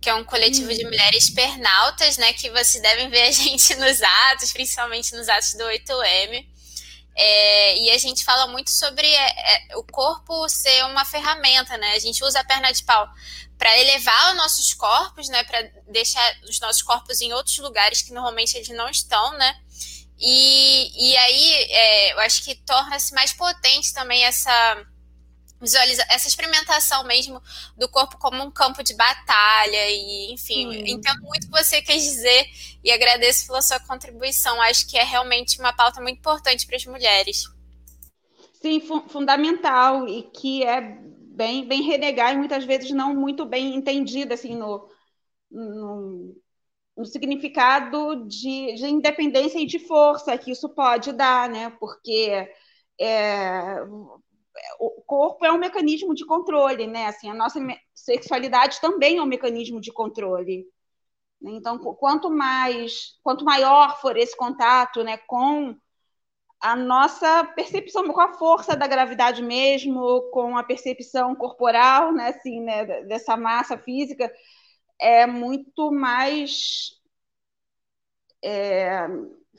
[0.00, 2.32] que é um coletivo de mulheres pernaltas, né?
[2.32, 6.46] Que vocês devem ver a gente nos atos, principalmente nos atos do 8M.
[7.20, 11.92] É, e a gente fala muito sobre é, é, o corpo ser uma ferramenta, né?
[11.92, 13.08] A gente usa a perna de pau
[13.58, 18.12] para elevar os nossos corpos, né, para deixar os nossos corpos em outros lugares que
[18.12, 19.60] normalmente eles não estão, né?
[20.20, 24.86] E, e aí é, eu acho que torna-se mais potente também essa
[25.60, 27.42] visualiza essa experimentação mesmo
[27.76, 30.92] do corpo como um campo de batalha e enfim Sim.
[30.92, 32.46] entendo muito o que você quer dizer
[32.82, 36.86] e agradeço pela sua contribuição acho que é realmente uma pauta muito importante para as
[36.86, 37.44] mulheres
[38.62, 40.96] sim, fu fundamental e que é
[41.38, 44.88] bem, bem renegada e muitas vezes não muito bem entendida assim no,
[45.48, 46.36] no,
[46.96, 51.70] no significado de, de, independência e de força que isso pode dar, né?
[51.78, 52.52] Porque
[53.00, 53.80] é,
[54.80, 57.06] o corpo é um mecanismo de controle, né?
[57.06, 57.60] Assim, a nossa
[57.94, 60.66] sexualidade também é um mecanismo de controle.
[61.40, 65.76] Então, quanto mais, quanto maior for esse contato, né, com
[66.60, 72.60] a nossa percepção, com a força da gravidade mesmo, com a percepção corporal, né, assim,
[72.60, 74.32] né, dessa massa física,
[75.00, 76.98] é muito mais
[78.42, 79.06] é,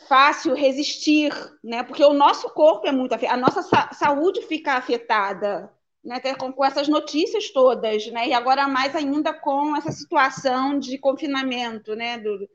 [0.07, 1.31] fácil resistir,
[1.63, 1.83] né?
[1.83, 5.71] Porque o nosso corpo é muito afetado, a nossa sa saúde fica afetada,
[6.03, 6.19] né?
[6.35, 8.27] Com, com, essas notícias todas, né?
[8.29, 12.17] E agora mais ainda com essa situação de confinamento, né?
[12.17, 12.49] Do,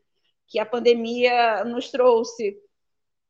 [0.46, 2.56] que a pandemia nos trouxe.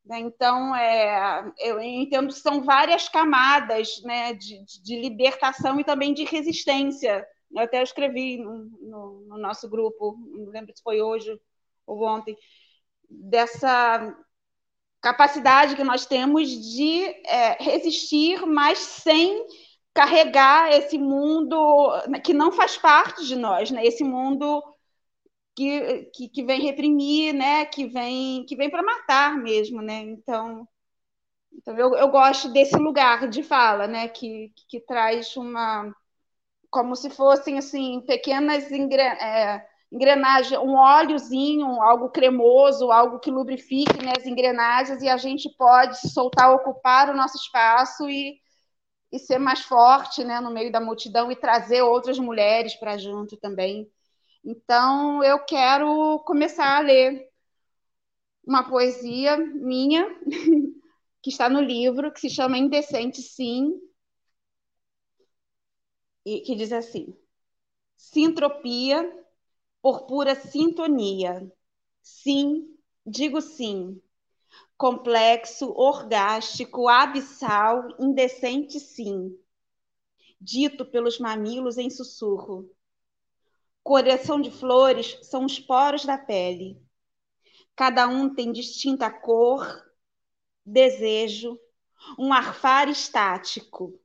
[0.04, 0.20] Né?
[0.20, 6.24] Então, é, eu entendo que são várias camadas né, de, de libertação e também de
[6.24, 7.26] resistência.
[7.50, 11.40] Eu até escrevi no, no, no nosso grupo, não lembro se foi hoje
[11.86, 12.36] ou ontem,
[13.08, 14.14] dessa
[15.00, 19.46] capacidade que nós temos de é, resistir, mas sem
[19.92, 21.92] carregar esse mundo
[22.24, 23.86] que não faz parte de nós, né?
[23.86, 24.62] Esse mundo
[25.56, 27.66] que, que, que vem reprimir, né?
[27.66, 30.00] Que vem que vem para matar mesmo, né?
[30.00, 30.68] Então,
[31.54, 34.08] então eu, eu gosto desse lugar de fala, né?
[34.08, 35.94] Que, que, que traz uma
[36.70, 44.04] como se fossem assim pequenas ingre, é, engrenagem, um óleozinho, algo cremoso, algo que lubrifique
[44.04, 48.40] né, as engrenagens e a gente pode soltar, ocupar o nosso espaço e,
[49.12, 53.36] e ser mais forte né, no meio da multidão e trazer outras mulheres para junto
[53.36, 53.88] também.
[54.44, 57.28] Então, eu quero começar a ler
[58.46, 60.06] uma poesia minha,
[61.22, 63.72] que está no livro, que se chama Indecente Sim,
[66.24, 67.14] e que diz assim:
[67.96, 69.02] Sintropia
[69.82, 71.50] por pura sintonia.
[72.02, 72.76] Sim,
[73.06, 74.00] digo sim.
[74.78, 79.36] Complexo, orgástico, abissal, indecente, sim.
[80.40, 82.70] Dito pelos mamilos em sussurro.
[83.84, 86.82] Coração de flores são os poros da pele.
[87.76, 89.62] Cada um tem distinta cor,
[90.64, 91.60] desejo,
[92.18, 94.00] um arfar estático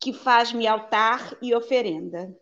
[0.00, 2.36] que faz-me altar e oferenda.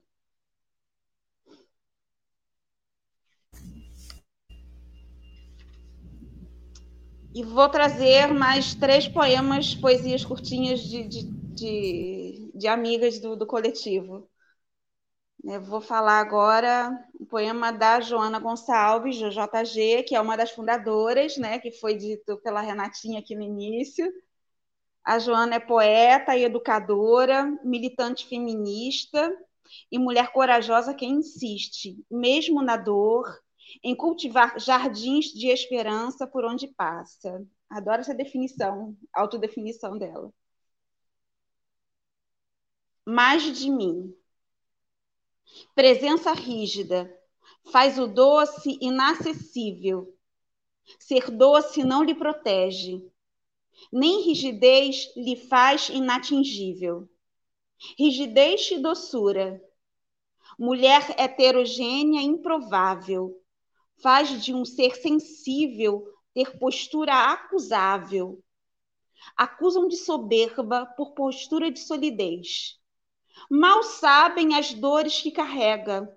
[7.35, 13.47] E vou trazer mais três poemas, poesias curtinhas de, de, de, de amigas do, do
[13.47, 14.27] coletivo.
[15.46, 21.37] Eu vou falar agora um poema da Joana Gonçalves, JG, que é uma das fundadoras,
[21.37, 24.11] né, que foi dito pela Renatinha aqui no início.
[25.04, 29.37] A Joana é poeta e educadora, militante feminista
[29.92, 33.26] e mulher corajosa que insiste, mesmo na dor,
[33.83, 37.46] em cultivar jardins de esperança por onde passa.
[37.68, 40.33] Adoro essa definição, autodefinição dela.
[43.07, 44.14] Mais de mim.
[45.75, 47.12] Presença rígida
[47.73, 50.14] faz o doce inacessível.
[50.99, 53.03] Ser doce não lhe protege,
[53.93, 57.09] nem rigidez lhe faz inatingível.
[57.99, 59.62] Rigidez e doçura.
[60.59, 63.43] Mulher heterogênea improvável,
[64.03, 68.43] faz de um ser sensível ter postura acusável.
[69.37, 72.79] Acusam de soberba por postura de solidez.
[73.50, 76.09] Mal sabem as dores que carrega,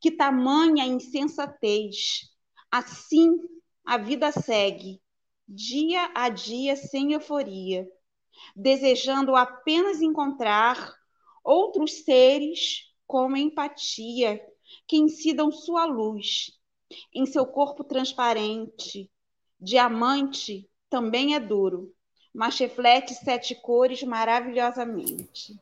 [0.00, 2.30] que tamanha insensatez.
[2.70, 3.38] Assim
[3.84, 5.00] a vida segue,
[5.48, 7.86] dia a dia sem euforia,
[8.54, 10.92] desejando apenas encontrar
[11.44, 14.40] outros seres com empatia
[14.88, 16.50] que incidam sua luz
[17.14, 19.10] em seu corpo transparente,
[19.60, 21.94] diamante também é duro,
[22.34, 25.54] mas reflete sete cores maravilhosamente.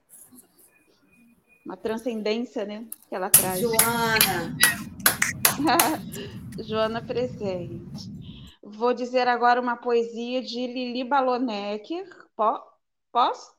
[1.64, 2.86] Uma transcendência, né?
[3.08, 3.60] Que ela traz.
[3.60, 4.56] Joana!
[6.62, 8.12] Joana presente.
[8.62, 12.06] Vou dizer agora uma poesia de Lili Balonecker.
[13.12, 13.54] Posso?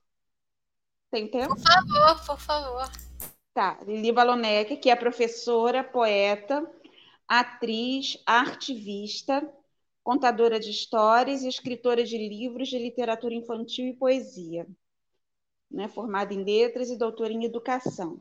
[1.10, 1.56] Tem tempo?
[1.56, 2.91] Por favor, por favor.
[3.53, 6.70] Tá, Lili Balonecker, que é professora, poeta,
[7.28, 9.47] atriz, artivista,
[10.03, 14.68] contadora de histórias e escritora de livros de literatura infantil e poesia,
[15.76, 15.89] né?
[15.89, 18.19] formada em letras e doutora em educação.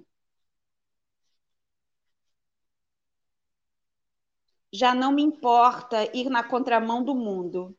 [4.72, 7.78] Já não me importa ir na contramão do mundo.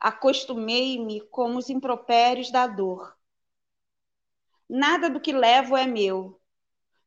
[0.00, 3.16] Acostumei-me com os impropérios da dor.
[4.68, 6.40] Nada do que levo é meu.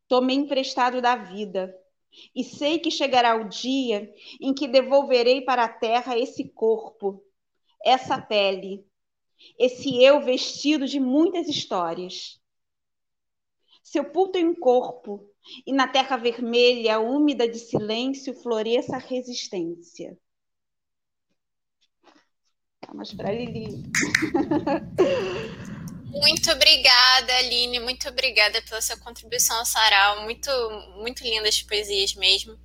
[0.08, 1.78] Tomei emprestado da vida.
[2.34, 7.22] E sei que chegará o dia em que devolverei para a terra esse corpo,
[7.84, 8.88] essa pele,
[9.58, 12.40] esse eu vestido de muitas histórias.
[13.84, 15.30] Sepulto em um corpo,
[15.66, 20.18] e na terra vermelha, úmida de silêncio, floresça a resistência.
[22.88, 23.84] Vamos para Lili.
[26.14, 27.80] Muito obrigada, Aline.
[27.80, 30.22] Muito obrigada pela sua contribuição ao sarau.
[30.24, 30.52] Muito,
[30.98, 32.56] muito lindas poesias mesmo.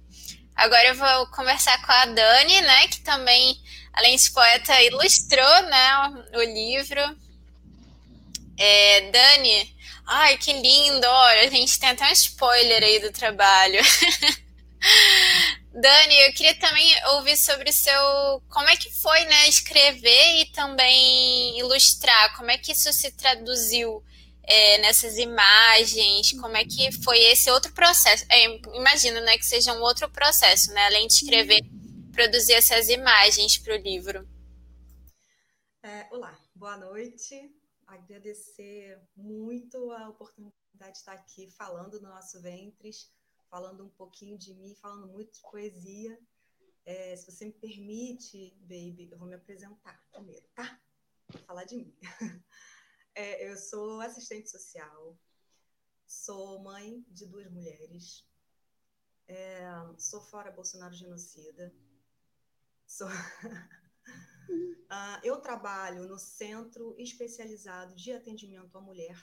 [0.54, 3.56] Agora eu vou conversar com a Dani, né, que também,
[3.98, 7.00] além de poeta, ilustrou, né, o livro.
[8.56, 9.76] É, Dani,
[10.06, 11.06] ai, que lindo!
[11.06, 13.80] Olha, a gente tem até um spoiler aí do trabalho.
[15.74, 18.42] Dani, eu queria também ouvir sobre o seu.
[18.48, 19.48] Como é que foi, né?
[19.48, 22.36] Escrever e também ilustrar.
[22.36, 24.02] Como é que isso se traduziu
[24.44, 26.32] é, nessas imagens?
[26.32, 28.24] Como é que foi esse outro processo?
[28.28, 28.44] É,
[28.74, 30.86] imagino, né, que seja um outro processo, né?
[30.86, 31.64] Além de escrever,
[32.18, 34.28] produzir essas imagens para o livro.
[35.80, 37.56] É, olá, boa noite.
[37.86, 43.08] Agradecer muito a oportunidade de estar aqui falando no nosso Ventres
[43.48, 46.18] falando um pouquinho de mim, falando muito de poesia.
[46.84, 50.82] É, se você me permite, baby, eu vou me apresentar primeiro, tá?
[51.28, 51.96] Vou falar de mim.
[53.14, 55.18] É, eu sou assistente social,
[56.06, 58.24] sou mãe de duas mulheres,
[59.26, 59.60] é,
[59.98, 61.74] sou fora Bolsonaro genocida,
[62.88, 63.06] sou...
[64.50, 69.16] uh, eu trabalho no Centro Especializado de Atendimento à Mulher,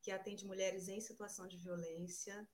[0.00, 2.48] que atende mulheres em situação de violência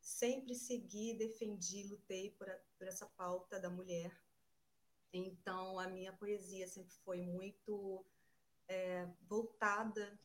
[0.00, 4.16] sempre segui, defendi, lutei por, a, por essa pauta da mulher.
[5.12, 8.04] Então, a minha poesia sempre foi muito
[8.66, 10.18] é, voltada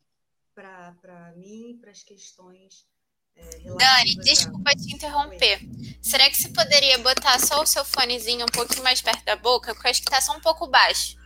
[0.53, 2.87] para mim, para as questões.
[3.35, 4.75] É, Dani, desculpa a...
[4.75, 5.59] te interromper.
[6.01, 9.73] Será que você poderia botar só o seu fonezinho um pouquinho mais perto da boca?
[9.73, 11.17] Porque eu acho que está só um pouco baixo.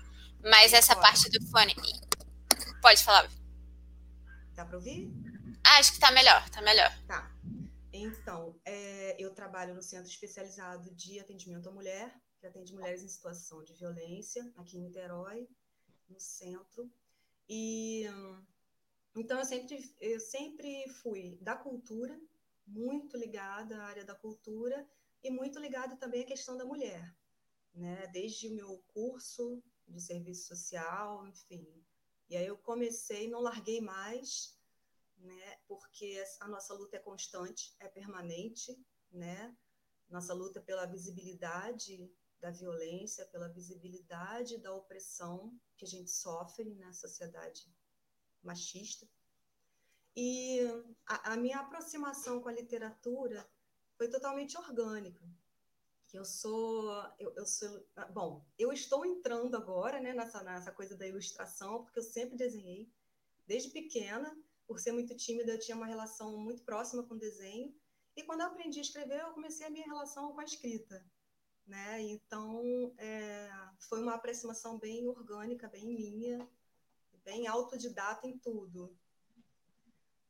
[0.44, 1.08] Mas essa Pode.
[1.08, 1.76] parte do fone.
[2.82, 3.30] Pode falar.
[4.54, 5.12] Dá para ouvir?
[5.64, 6.92] Ah, acho que está melhor, está melhor.
[7.08, 7.32] Tá.
[7.92, 13.08] Então, é, eu trabalho no Centro Especializado de Atendimento à Mulher, que atende mulheres em
[13.08, 15.48] situação de violência, aqui em Niterói,
[16.08, 16.90] no centro.
[17.50, 18.06] E
[19.22, 22.20] então eu sempre, eu sempre fui da cultura,
[22.66, 24.88] muito ligada à área da cultura
[25.24, 27.16] e muito ligada também à questão da mulher,
[27.74, 28.08] né?
[28.08, 31.66] Desde o meu curso de serviço social, enfim.
[32.30, 34.60] E aí eu comecei, não larguei mais,
[35.18, 35.58] né?
[35.68, 38.78] Porque a nossa luta é constante, é permanente,
[39.12, 39.56] né?
[40.10, 46.94] Nossa luta pela visibilidade da violência, pela visibilidade da opressão que a gente sofre na
[46.94, 47.74] sociedade
[48.44, 49.08] machista.
[50.16, 50.62] E
[51.06, 53.48] a, a minha aproximação com a literatura
[53.98, 55.24] foi totalmente orgânica.
[56.14, 61.06] Eu sou, eu, eu, sou, bom, eu estou entrando agora, né, nessa, nessa coisa da
[61.06, 62.90] ilustração, porque eu sempre desenhei
[63.46, 64.36] desde pequena
[64.66, 67.74] por ser muito tímida, eu tinha uma relação muito próxima com o desenho.
[68.16, 71.06] E quando eu aprendi a escrever, eu comecei a minha relação com a escrita.
[71.66, 72.02] Né?
[72.02, 76.50] Então, é, foi uma aproximação bem orgânica, bem minha,
[77.28, 78.98] bem autodidata em tudo.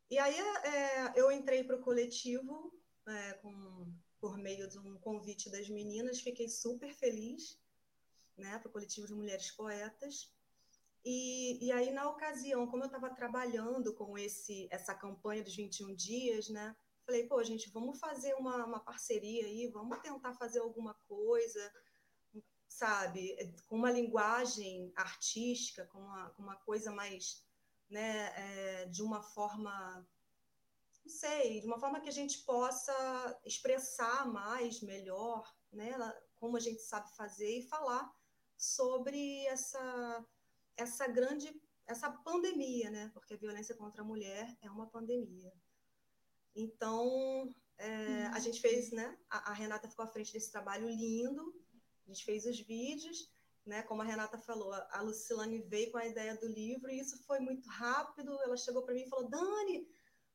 [0.10, 2.74] E aí é, eu entrei para o coletivo
[3.06, 7.62] é, com, por meio de um convite das meninas, fiquei super feliz
[8.36, 10.34] né, para o coletivo de mulheres poetas.
[11.06, 15.96] E, e aí, na ocasião, como eu estava trabalhando com esse essa campanha dos 21
[15.96, 16.76] dias, né?
[17.06, 21.72] Falei, pô, gente, vamos fazer uma, uma parceria aí, vamos tentar fazer alguma coisa,
[22.68, 23.36] sabe?
[23.68, 27.44] Com uma linguagem artística, com uma, com uma coisa mais,
[27.90, 28.34] né?
[28.36, 30.08] É, de uma forma,
[31.04, 35.94] não sei, de uma forma que a gente possa expressar mais, melhor, né?
[36.40, 38.12] Como a gente sabe fazer e falar
[38.58, 40.26] sobre essa
[40.76, 43.10] essa grande essa pandemia, né?
[43.14, 45.54] Porque a violência contra a mulher é uma pandemia.
[46.54, 49.18] Então, é, a gente fez, né?
[49.30, 51.56] A, a, Renata ficou à frente desse trabalho lindo.
[52.08, 53.30] A gente fez os vídeos,
[53.66, 53.84] né?
[53.84, 57.40] Como a Renata falou, a Lucilane veio com a ideia do livro e isso foi
[57.40, 58.42] muito rápido.
[58.42, 59.86] Ela chegou para mim e falou: Dani,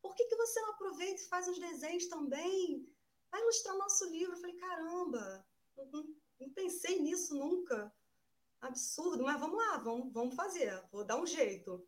[0.02, 2.86] por que, que você não aproveita e faz os desenhos também?
[3.30, 4.34] Vai ilustrar nosso livro.
[4.34, 5.46] Eu falei: caramba,
[5.90, 7.90] não, não pensei nisso nunca
[8.60, 11.84] absurdo, mas vamos lá, vamos, vamos fazer, vou dar um jeito.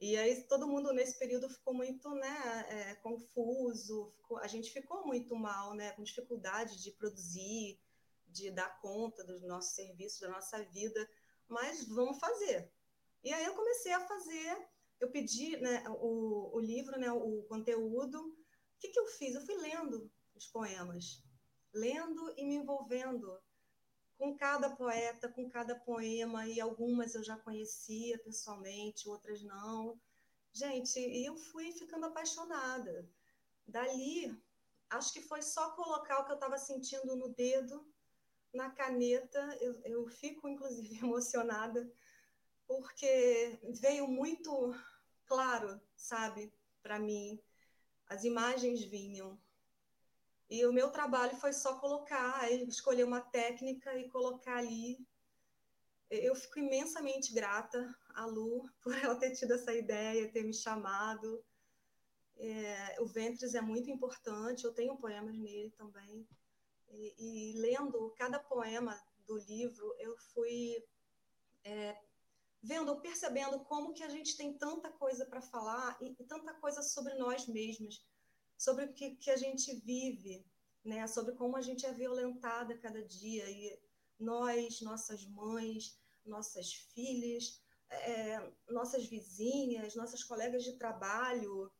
[0.00, 5.06] E aí todo mundo nesse período ficou muito né, é, confuso, ficou, a gente ficou
[5.06, 7.80] muito mal, né, com dificuldade de produzir,
[8.30, 11.08] de dar conta dos nossos serviços, da nossa vida,
[11.48, 12.70] mas vamos fazer.
[13.22, 14.68] E aí eu comecei a fazer,
[15.00, 18.18] eu pedi né, o, o livro, né, o conteúdo.
[18.18, 18.36] O
[18.78, 19.34] que, que eu fiz?
[19.34, 21.24] Eu fui lendo os poemas,
[21.72, 23.40] lendo e me envolvendo
[24.16, 29.98] com cada poeta, com cada poema, e algumas eu já conhecia pessoalmente, outras não.
[30.52, 33.08] Gente, e eu fui ficando apaixonada.
[33.66, 34.36] Dali,
[34.90, 37.86] acho que foi só colocar o que eu estava sentindo no dedo,
[38.52, 39.40] na caneta.
[39.60, 41.90] Eu, eu fico, inclusive, emocionada,
[42.66, 44.74] porque veio muito
[45.26, 47.40] claro, sabe, para mim.
[48.06, 49.38] As imagens vinham.
[50.50, 54.98] E o meu trabalho foi só colocar, escolher uma técnica e colocar ali.
[56.10, 61.44] Eu fico imensamente grata à Lu por ela ter tido essa ideia, ter me chamado.
[62.38, 66.26] É, o Ventres é muito importante, eu tenho poemas nele também.
[66.90, 70.82] E, e lendo cada poema do livro, eu fui
[71.64, 71.96] é,
[72.62, 76.82] vendo, percebendo como que a gente tem tanta coisa para falar e, e, tanta coisa
[76.82, 78.06] sobre nós mesmos,
[78.56, 80.44] sobre o que, que a gente vive,
[80.84, 81.06] né?
[81.06, 83.48] sobre como a gente é violentada cada dia.
[83.50, 83.78] E
[84.18, 91.70] nós, nossas mães, nossas filhas, é, nossas vizinhas, nossas colegas de trabalho,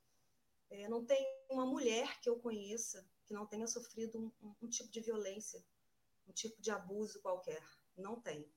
[0.71, 4.91] é, não tem uma mulher que eu conheça que não tenha sofrido um, um, tipo
[4.91, 5.63] de violência,
[6.27, 7.63] um tipo de abuso qualquer.
[7.95, 8.51] Não tem.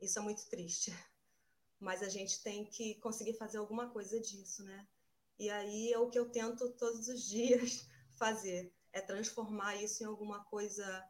[0.00, 0.92] Isso é muito triste.
[1.80, 4.88] Mas a gente tem que conseguir fazer alguma coisa disso, né?
[5.36, 7.84] E aí é o que eu tento todos os dias
[8.16, 11.04] fazer, é transformar isso em alguma coisa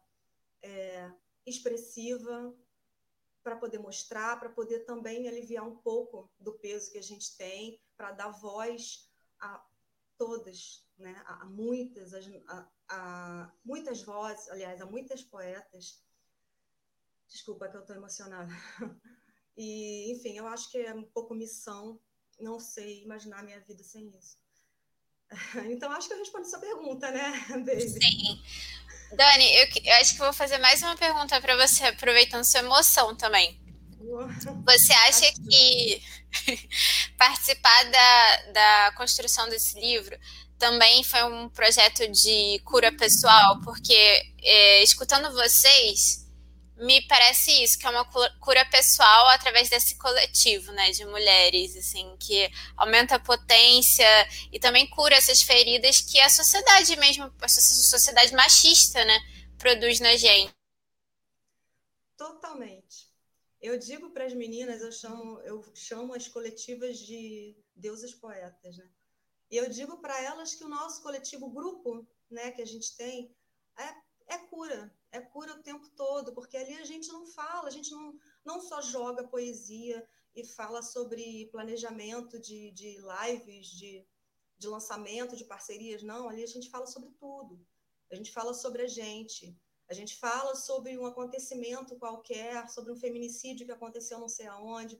[0.63, 1.11] é,
[1.45, 2.57] expressiva
[3.43, 7.79] para poder mostrar, para poder também aliviar um pouco do peso que a gente tem,
[7.95, 9.63] para dar voz a,
[10.17, 11.21] todas, né?
[11.25, 16.01] há muitas, a, a, muitas vozes, aliás, há muitas poetas.
[17.27, 18.51] Desculpa que eu estou emocionada.
[19.55, 21.99] E, enfim, eu acho que é um pouco missão,
[22.39, 24.35] não sei imaginar minha vida sem isso.
[25.69, 27.87] Então, acho que eu respondi sua pergunta, né, Baby?
[27.87, 28.43] Sim.
[29.15, 33.15] Dani, eu, eu acho que vou fazer mais uma pergunta para você, aproveitando sua emoção
[33.15, 33.61] também.
[34.65, 36.01] Você acha que
[37.17, 40.17] participar da, da construção desse livro
[40.57, 43.59] também foi um projeto de cura pessoal?
[43.61, 43.93] Porque
[44.41, 46.23] é, escutando vocês,
[46.77, 48.05] me parece isso, que é uma
[48.39, 54.05] cura pessoal através desse coletivo, né, de mulheres, assim, que aumenta a potência
[54.51, 59.19] e também cura essas feridas que a sociedade mesmo, a sociedade machista, né,
[59.57, 60.53] produz na gente.
[62.17, 63.11] Totalmente.
[63.61, 68.89] Eu digo para as meninas, eu chamo, eu chamo as coletivas de deusas poetas, né?
[69.53, 73.31] E eu digo para elas que o nosso coletivo, grupo, né, que a gente tem,
[73.77, 77.69] é, é cura, é cura o tempo todo, porque ali a gente não fala, a
[77.69, 80.03] gente não, não só joga poesia
[80.35, 84.03] e fala sobre planejamento de, de lives, de,
[84.57, 87.63] de lançamento, de parcerias, não, ali a gente fala sobre tudo.
[88.11, 89.55] A gente fala sobre a gente,
[89.87, 94.99] a gente fala sobre um acontecimento qualquer, sobre um feminicídio que aconteceu não sei aonde,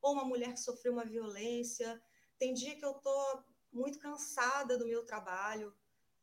[0.00, 2.00] ou uma mulher que sofreu uma violência.
[2.38, 3.42] Tem dia que eu tô
[3.72, 5.74] muito cansada do meu trabalho.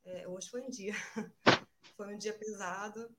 [0.04, 0.94] É, hoje foi um dia,
[1.96, 3.16] foi um dia pesado.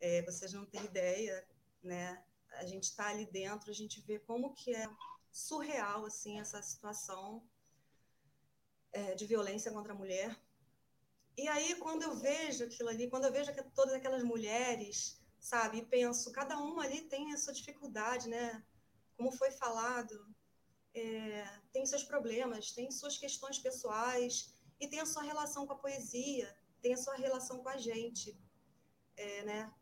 [0.00, 1.46] É, vocês não têm ideia,
[1.82, 2.22] né?
[2.52, 4.88] A gente está ali dentro, a gente vê como que é
[5.30, 7.42] surreal assim essa situação
[8.92, 10.38] é, de violência contra a mulher.
[11.36, 15.84] E aí, quando eu vejo aquilo ali, quando eu vejo todas aquelas mulheres, sabe, e
[15.84, 18.64] penso, cada uma ali tem a sua dificuldade, né?
[19.16, 20.34] Como foi falado,
[20.98, 25.78] é, tem seus problemas, tem suas questões pessoais e tem a sua relação com a
[25.78, 28.38] poesia, tem a sua relação com a gente,
[29.16, 29.74] é, né?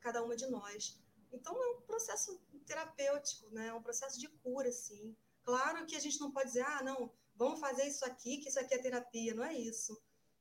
[0.00, 0.98] Cada uma de nós.
[1.32, 3.68] Então, é um processo terapêutico, né?
[3.68, 5.16] É um processo de cura, sim.
[5.42, 8.58] Claro que a gente não pode dizer, ah, não, vamos fazer isso aqui, que isso
[8.58, 9.34] aqui é terapia.
[9.34, 10.00] Não é isso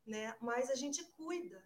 [0.10, 0.36] né?
[0.42, 1.64] Mas a gente cuida,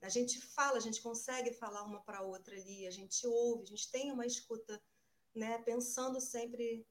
[0.00, 3.66] a gente fala, a gente consegue falar uma para outra ali, a gente ouve, a
[3.66, 4.80] gente tem uma escuta,
[5.34, 5.58] né?
[5.58, 6.86] Pensando sempre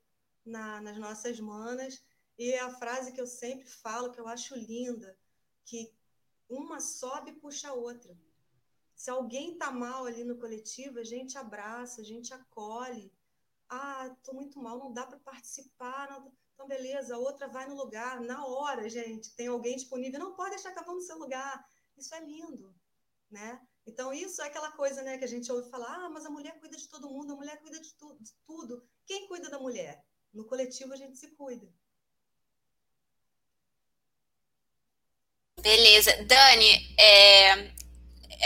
[0.49, 2.01] na, nas nossas manas.
[2.37, 5.17] E é a frase que eu sempre falo, que eu acho linda,
[5.65, 5.93] que
[6.47, 8.17] uma sobe e puxa a outra.
[8.95, 13.13] Se alguém está mal ali no coletivo, a gente abraça, a gente acolhe.
[13.69, 16.09] Ah, estou muito mal, não dá para participar.
[16.09, 16.33] Não...
[16.53, 20.51] Então, beleza, a outra vai no lugar, na hora, gente, tem alguém disponível, não pode
[20.51, 21.65] deixar acabando no seu lugar.
[21.97, 22.75] Isso é lindo,
[23.29, 23.65] né?
[23.85, 26.59] Então, isso é aquela coisa né, que a gente ouve falar, ah, mas a mulher
[26.59, 28.83] cuida de todo mundo, a mulher cuida de, tu de tudo.
[29.05, 30.05] Quem cuida da mulher?
[30.33, 31.67] No coletivo a gente se cuida.
[35.61, 36.23] Beleza.
[36.23, 37.71] Dani, é,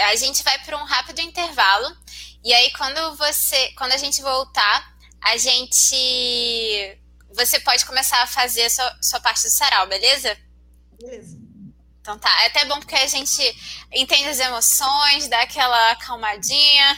[0.06, 1.96] a gente vai para um rápido intervalo.
[2.44, 7.00] E aí, quando você, quando a gente voltar, a gente.
[7.36, 10.38] Você pode começar a fazer a sua, sua parte do sarau, beleza?
[11.00, 11.38] Beleza.
[12.00, 12.30] Então tá.
[12.44, 13.42] É até bom porque a gente
[13.92, 16.98] entende as emoções, dá aquela acalmadinha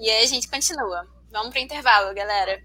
[0.00, 1.06] e aí a gente continua.
[1.30, 2.62] Vamos pro intervalo, galera.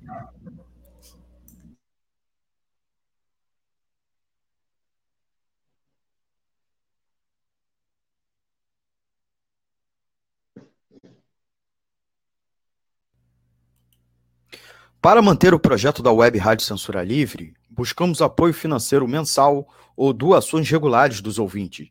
[15.01, 20.69] Para manter o projeto da Web Rádio Censura Livre, buscamos apoio financeiro mensal ou doações
[20.69, 21.89] regulares dos ouvintes,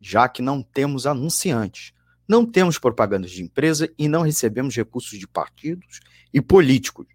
[0.00, 1.92] já que não temos anunciantes,
[2.26, 6.00] não temos propagandas de empresa e não recebemos recursos de partidos
[6.32, 7.06] e políticos.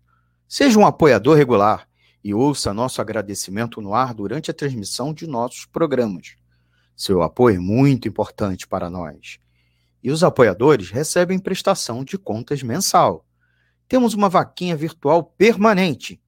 [0.47, 1.87] Seja um apoiador regular
[2.23, 6.35] e ouça nosso agradecimento no ar durante a transmissão de nossos programas.
[6.95, 9.39] Seu apoio é muito importante para nós.
[10.03, 13.25] E os apoiadores recebem prestação de contas mensal
[13.91, 16.23] temos uma vaquinha virtual permanente.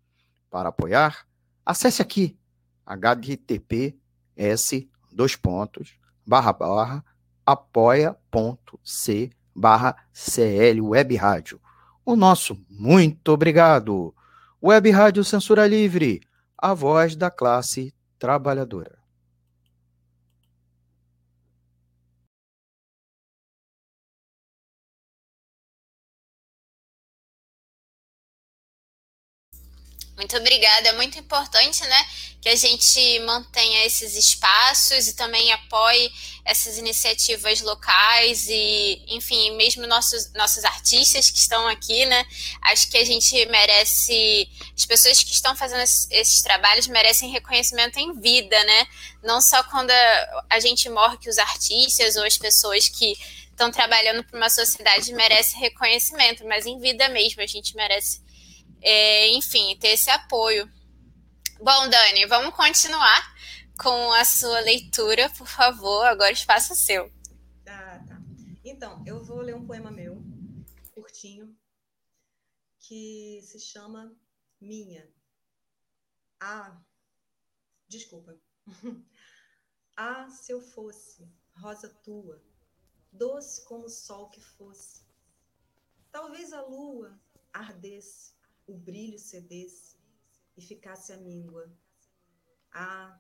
[0.52, 1.26] Para apoiar,
[1.66, 2.38] acesse aqui
[2.86, 3.96] https
[5.10, 5.98] dois pontos
[6.28, 7.06] barra barra
[7.46, 11.62] apoia.c barra CL Web Rádio.
[12.06, 14.14] O nosso muito obrigado.
[14.62, 16.20] Web Rádio Censura Livre,
[16.58, 19.03] a voz da classe trabalhadora.
[30.24, 30.88] Muito obrigada.
[30.88, 32.06] É muito importante, né,
[32.42, 36.10] que a gente mantenha esses espaços e também apoie
[36.46, 42.26] essas iniciativas locais e, enfim, mesmo nossos, nossos artistas que estão aqui, né?
[42.62, 48.18] Acho que a gente merece, as pessoas que estão fazendo esses, trabalhos merecem reconhecimento em
[48.18, 48.88] vida, né?
[49.22, 53.18] Não só quando a, a gente morre que os artistas ou as pessoas que
[53.52, 58.23] estão trabalhando para uma sociedade merecem reconhecimento, mas em vida mesmo a gente merece
[58.84, 60.70] é, enfim, ter esse apoio.
[61.60, 63.34] Bom, Dani, vamos continuar
[63.82, 66.06] com a sua leitura, por favor.
[66.06, 67.06] Agora espaço é seu.
[67.66, 68.22] Ah, tá.
[68.64, 70.22] Então, eu vou ler um poema meu,
[70.94, 71.58] curtinho,
[72.82, 74.14] que se chama
[74.60, 75.10] Minha.
[76.42, 76.78] Ah,
[77.88, 78.38] desculpa.
[79.96, 81.26] ah, se eu fosse
[81.56, 82.44] rosa tua,
[83.10, 85.06] doce como o sol que fosse,
[86.12, 87.18] talvez a lua
[87.54, 88.33] ardesse
[88.68, 89.98] o brilho cedesse
[90.56, 91.72] e ficasse a míngua.
[92.72, 93.20] Ah,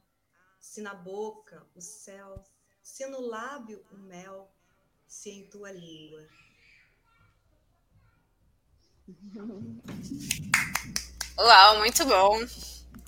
[0.59, 2.43] se na boca o céu,
[2.81, 4.51] se no lábio o mel,
[5.07, 6.27] se em tua língua.
[11.37, 12.39] Uau, muito bom.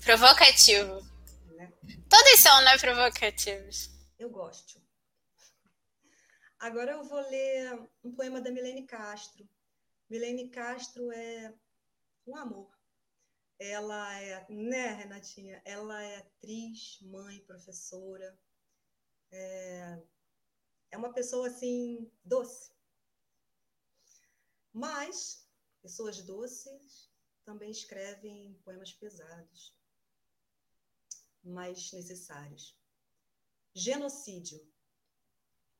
[0.04, 1.00] Provocativo.
[1.56, 1.72] Né?
[2.08, 3.90] Todos são, né, provocativos.
[4.18, 4.80] Eu gosto.
[6.58, 9.48] Agora eu vou ler um poema da Milene Castro.
[10.08, 11.52] Milene Castro é
[12.26, 12.76] um amor.
[13.58, 15.62] Ela é, né, Renatinha?
[15.64, 18.38] Ela é atriz, mãe, professora.
[19.30, 20.02] É,
[20.90, 22.70] é uma pessoa assim doce.
[24.72, 25.48] Mas
[25.80, 27.10] pessoas doces
[27.44, 29.74] também escrevem poemas pesados,
[31.42, 32.76] mas necessários.
[33.72, 34.66] Genocídio.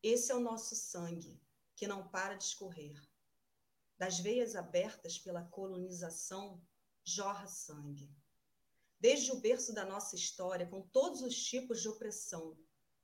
[0.02, 1.40] Esse é o nosso sangue
[1.74, 2.98] que não para de escorrer
[3.98, 6.62] das veias abertas pela colonização,
[7.02, 8.10] jorra sangue.
[9.00, 12.58] Desde o berço da nossa história, com todos os tipos de opressão,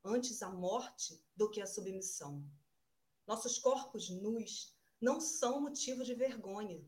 [0.04, 2.44] antes a morte do que a submissão.
[3.26, 6.84] Nossos corpos nus não são motivo de vergonha.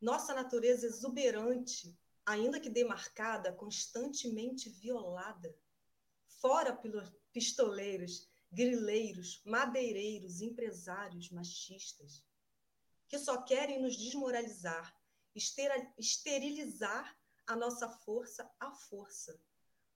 [0.00, 5.54] Nossa natureza exuberante, ainda que demarcada, constantemente violada.
[6.40, 6.78] Fora
[7.32, 12.24] pistoleiros, grileiros, madeireiros, empresários machistas
[13.14, 14.92] que só querem nos desmoralizar,
[15.96, 19.40] esterilizar a nossa força à força.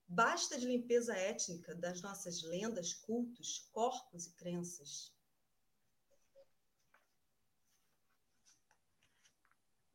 [0.07, 5.12] Basta de limpeza étnica das nossas lendas, cultos, corpos e crenças.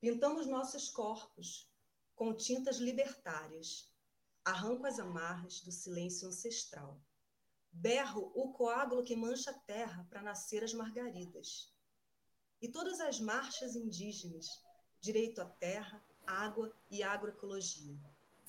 [0.02, 1.72] Pintamos nossos corpos
[2.16, 3.90] com tintas libertárias.
[4.44, 7.02] Arranco as amarras do silêncio ancestral.
[7.72, 11.73] Berro o coágulo que mancha a terra para nascer as margaridas
[12.64, 14.64] e todas as marchas indígenas,
[15.01, 17.93] direito à terra, água e agroecologia.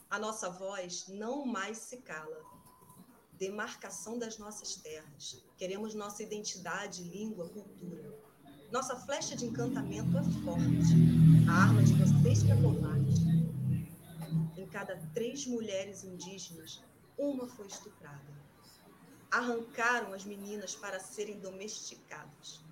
[0.08, 2.40] A nossa voz não mais se cala.
[3.32, 5.44] Demarcação das nossas terras.
[5.56, 8.16] Queremos nossa identidade, língua, cultura.
[8.70, 10.94] Nossa flecha de encantamento é forte.
[11.50, 13.20] A arma de vocês que é covarde.
[14.56, 16.80] Em cada três mulheres indígenas,
[17.18, 18.32] uma foi estuprada.
[19.32, 22.63] Arrancaram as meninas para serem domesticadas.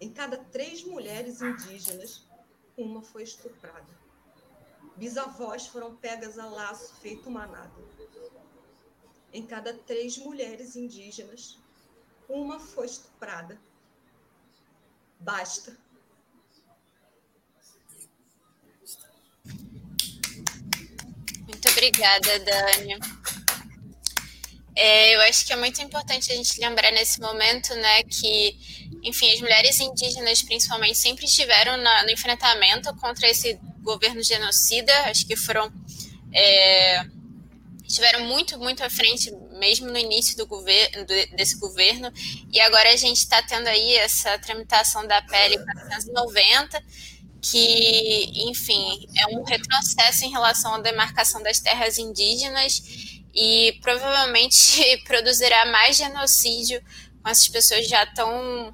[0.00, 2.26] Em cada três mulheres indígenas,
[2.76, 4.06] uma foi estuprada.
[4.96, 7.72] bisavós foram pegas a laço feito manada.
[9.32, 11.58] Em cada três mulheres indígenas,
[12.28, 13.60] uma foi estuprada.
[15.18, 15.76] Basta.
[21.46, 23.15] Muito obrigada, Dani.
[24.76, 28.54] É, eu acho que é muito importante a gente lembrar nesse momento, né, que,
[29.02, 34.92] enfim, as mulheres indígenas, principalmente, sempre estiveram na, no enfrentamento contra esse governo genocida.
[35.06, 35.72] Acho que foram
[36.30, 37.06] é,
[37.86, 42.12] estiveram muito, muito à frente, mesmo no início do governo, desse governo.
[42.52, 46.82] E agora a gente está tendo aí essa tramitação da PL 490
[47.40, 52.82] que, enfim, é um retrocesso em relação à demarcação das terras indígenas
[53.36, 56.82] e provavelmente produzirá mais genocídio
[57.22, 58.72] com essas pessoas já tão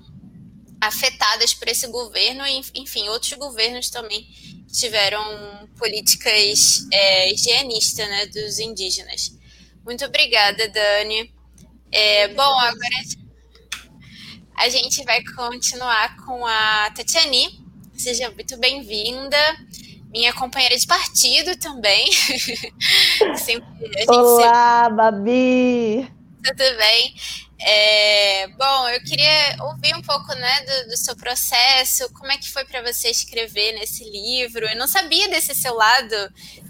[0.81, 4.27] afetadas por esse governo e, enfim, outros governos também
[4.73, 9.37] tiveram políticas é, higienistas né, dos indígenas.
[9.85, 11.33] Muito obrigada, Dani.
[11.91, 12.97] É, bom, agora
[14.57, 17.61] a gente vai continuar com a Tatiane.
[17.97, 19.39] Seja muito bem-vinda
[20.13, 22.13] minha companheira de partido também.
[23.37, 23.67] sempre,
[24.07, 24.97] Olá, sempre...
[24.97, 26.13] Babi!
[26.45, 27.15] Tudo bem?
[27.65, 32.51] É, bom, eu queria ouvir um pouco né, do, do seu processo, como é que
[32.51, 34.67] foi para você escrever nesse livro?
[34.67, 36.15] Eu não sabia desse seu lado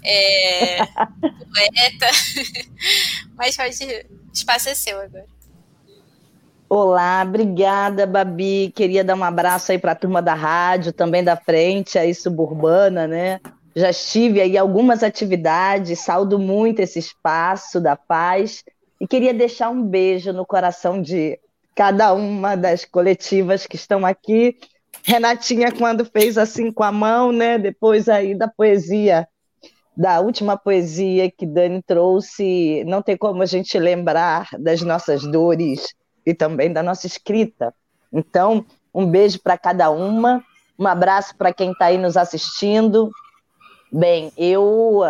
[0.03, 0.77] é,
[1.51, 2.09] poeta,
[3.35, 5.32] mas pode, o espaço é seu agora.
[6.75, 8.73] Olá, obrigada, Babi.
[8.75, 13.07] Queria dar um abraço aí para a turma da rádio, também da frente, aí suburbana,
[13.07, 13.39] né?
[13.75, 18.63] Já estive aí algumas atividades, saldo muito esse espaço da paz
[18.99, 21.39] e queria deixar um beijo no coração de
[21.75, 24.57] cada uma das coletivas que estão aqui.
[25.03, 27.59] Renatinha, quando fez assim com a mão, né?
[27.59, 29.27] Depois aí da poesia,
[29.95, 35.93] da última poesia que Dani trouxe, não tem como a gente lembrar das nossas dores
[36.25, 37.73] e também da nossa escrita.
[38.11, 40.43] Então, um beijo para cada uma,
[40.77, 43.11] um abraço para quem está aí nos assistindo.
[43.91, 45.01] Bem, eu.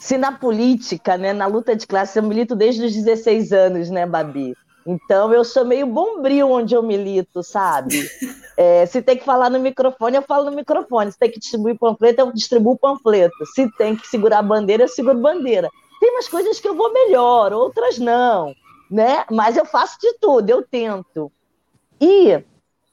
[0.00, 4.04] Se na política, né, na luta de classe, eu milito desde os 16 anos, né,
[4.04, 4.54] Babi?
[4.86, 8.08] Então eu sou meio bombril onde eu milito, sabe?
[8.56, 11.10] É, se tem que falar no microfone, eu falo no microfone.
[11.10, 13.44] Se tem que distribuir panfleto, eu distribuo panfleto.
[13.52, 15.68] Se tem que segurar bandeira, eu seguro bandeira.
[15.98, 18.54] Tem umas coisas que eu vou melhor, outras não
[18.94, 19.24] né?
[19.28, 21.30] Mas eu faço de tudo, eu tento.
[22.00, 22.40] E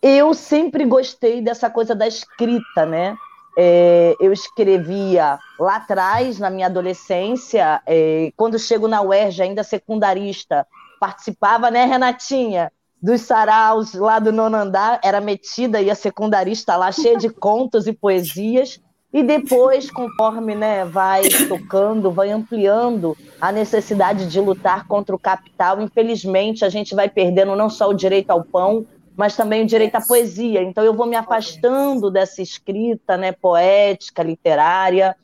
[0.01, 3.15] eu sempre gostei dessa coisa da escrita, né?
[3.55, 10.65] É, eu escrevia lá atrás, na minha adolescência, é, quando chego na UERJ, ainda secundarista,
[10.99, 12.71] participava, né, Renatinha?
[12.99, 17.85] Dos saraus lá do nono andar, era metida e a secundarista lá, cheia de contos
[17.85, 18.79] e poesias.
[19.13, 25.81] E depois, conforme né, vai tocando, vai ampliando a necessidade de lutar contra o capital,
[25.81, 28.85] infelizmente a gente vai perdendo não só o direito ao pão,
[29.15, 30.63] mas também o direito à poesia.
[30.63, 35.15] Então eu vou me afastando dessa escrita né, poética, literária.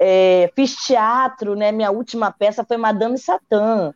[0.00, 1.72] É, fiz teatro, né?
[1.72, 3.92] Minha última peça foi Madame Satã,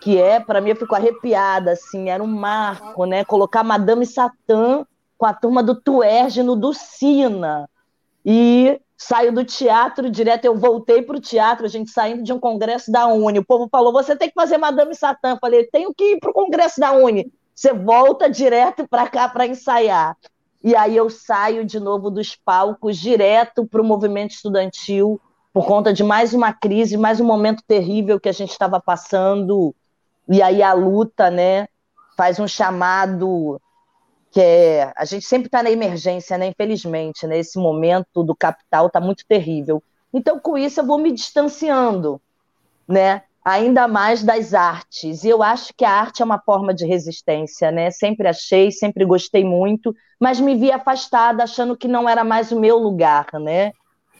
[0.00, 3.24] que é, para mim, eu fico arrepiada, assim, era um marco, né?
[3.24, 4.84] Colocar Madame Satã
[5.16, 7.68] com a turma do Tuerge no Ducina.
[8.24, 12.38] E saio do teatro direto, eu voltei para o teatro, a gente saindo de um
[12.38, 13.38] congresso da Uni.
[13.38, 15.36] O povo falou: você tem que fazer Madame Satã.
[15.40, 17.32] Falei: tenho que ir para o congresso da Uni.
[17.54, 20.16] Você volta direto para cá para ensaiar.
[20.62, 25.20] E aí eu saio de novo dos palcos, direto para o movimento estudantil,
[25.52, 29.74] por conta de mais uma crise, mais um momento terrível que a gente estava passando.
[30.26, 31.68] E aí a luta, né,
[32.16, 33.60] faz um chamado
[34.34, 36.48] que é, a gente sempre está na emergência, né?
[36.48, 37.38] Infelizmente, né?
[37.38, 39.80] Esse momento do capital está muito terrível.
[40.12, 42.20] Então, com isso, eu vou me distanciando,
[42.86, 43.22] né?
[43.44, 45.22] Ainda mais das artes.
[45.22, 47.92] E eu acho que a arte é uma forma de resistência, né?
[47.92, 52.58] Sempre achei, sempre gostei muito, mas me vi afastada, achando que não era mais o
[52.58, 53.70] meu lugar, né?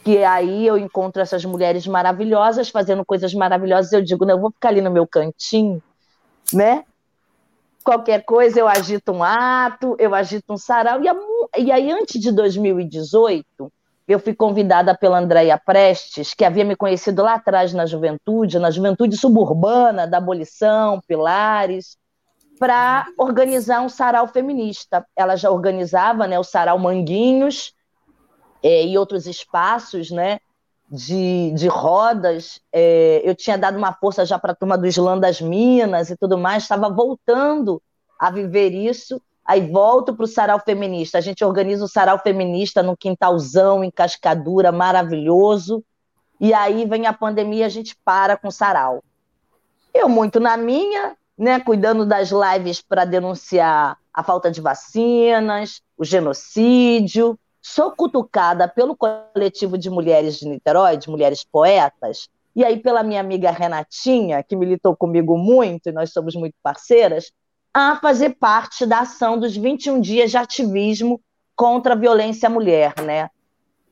[0.05, 3.93] Que aí eu encontro essas mulheres maravilhosas fazendo coisas maravilhosas.
[3.93, 5.83] Eu digo, não, eu vou ficar ali no meu cantinho,
[6.53, 6.85] né?
[7.85, 11.03] Qualquer coisa eu agito um ato, eu agito um sarau.
[11.03, 11.15] E, a,
[11.59, 13.71] e aí, antes de 2018,
[14.09, 18.71] eu fui convidada pela Andréia Prestes, que havia me conhecido lá atrás na juventude, na
[18.71, 21.97] juventude suburbana, da abolição, Pilares,
[22.59, 25.07] para organizar um sarau feminista.
[25.15, 27.75] Ela já organizava né, o sarau Manguinhos
[28.63, 30.39] é, e outros espaços, né?
[30.91, 35.19] De, de rodas, é, eu tinha dado uma força já para a turma do Islã
[35.19, 37.83] das Minas e tudo mais, estava voltando
[38.19, 41.19] a viver isso, aí volto para o sarau feminista.
[41.19, 45.83] A gente organiza o sarau feminista no quintalzão, em Cascadura, maravilhoso.
[46.41, 49.03] E aí vem a pandemia, a gente para com o sarau.
[49.93, 56.05] Eu muito na minha, né, cuidando das lives para denunciar a falta de vacinas, o
[56.05, 57.39] genocídio.
[57.67, 63.23] Sou cutucada pelo coletivo de mulheres de Niterói, de mulheres poetas, e aí pela minha
[63.23, 67.33] amiga Renatinha, que militou comigo muito, e nós somos muito parceiras,
[67.73, 71.19] a fazer parte da ação dos 21 dias de ativismo
[71.57, 73.31] contra a violência à mulher, né?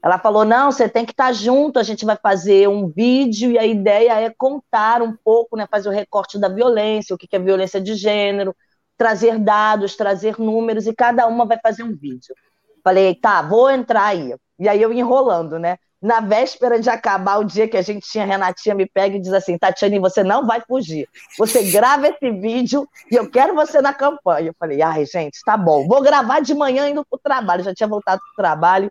[0.02, 3.58] Ela falou: não, você tem que estar junto, a gente vai fazer um vídeo e
[3.58, 7.38] a ideia é contar um pouco, né, fazer o recorte da violência, o que é
[7.38, 8.54] violência de gênero,
[8.98, 12.34] trazer dados, trazer números, e cada uma vai fazer um vídeo.
[12.82, 14.34] Falei, tá, vou entrar aí.
[14.58, 15.76] E aí eu enrolando, né?
[16.02, 19.20] na véspera de acabar o dia que a gente tinha, a Renatinha me pega e
[19.20, 21.08] diz assim: Tatiane, você não vai fugir.
[21.38, 24.48] Você grava esse vídeo e eu quero você na campanha.
[24.48, 25.86] Eu falei: ai, gente, tá bom.
[25.86, 27.62] Vou gravar de manhã indo pro trabalho.
[27.62, 28.90] Já tinha voltado pro trabalho,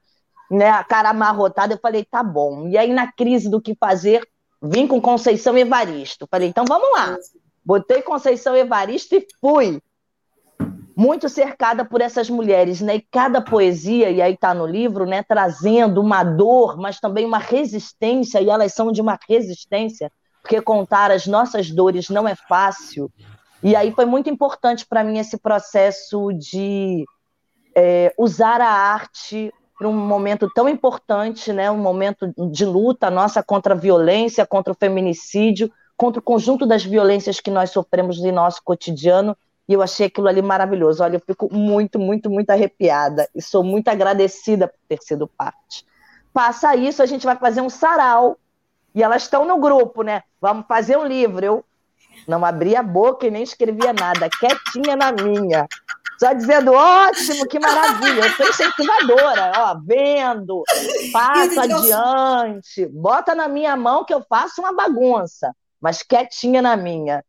[0.50, 0.70] né?
[0.70, 1.74] A cara amarrotada.
[1.74, 2.70] Eu falei: tá bom.
[2.70, 4.26] E aí, na crise do que fazer,
[4.62, 6.26] vim com Conceição Evaristo.
[6.32, 7.18] Falei: então vamos lá.
[7.64, 9.82] Botei Conceição Evaristo e fui
[11.02, 12.98] muito cercada por essas mulheres, né?
[12.98, 17.40] E cada poesia, e aí está no livro, né, trazendo uma dor, mas também uma
[17.40, 20.12] resistência, e elas são de uma resistência,
[20.44, 23.12] porque contar as nossas dores não é fácil.
[23.64, 27.04] E aí foi muito importante para mim esse processo de
[27.76, 33.42] é, usar a arte para um momento tão importante, né, um momento de luta nossa
[33.42, 38.32] contra a violência, contra o feminicídio, contra o conjunto das violências que nós sofremos em
[38.32, 39.36] nosso cotidiano
[39.72, 41.02] e eu achei aquilo ali maravilhoso.
[41.02, 45.86] Olha, eu fico muito, muito, muito arrepiada e sou muito agradecida por ter sido parte.
[46.34, 48.38] Passa isso, a gente vai fazer um sarau.
[48.94, 50.24] E elas estão no grupo, né?
[50.42, 51.46] Vamos fazer um livro.
[51.46, 51.66] Eu
[52.28, 55.66] não abria a boca e nem escrevia nada, quietinha na minha.
[56.20, 58.26] Só dizendo, ótimo, que maravilha.
[58.26, 60.64] Eu sou incentivadora, ó, vendo,
[61.14, 67.24] passa adiante, bota na minha mão que eu faço uma bagunça, mas quietinha na minha.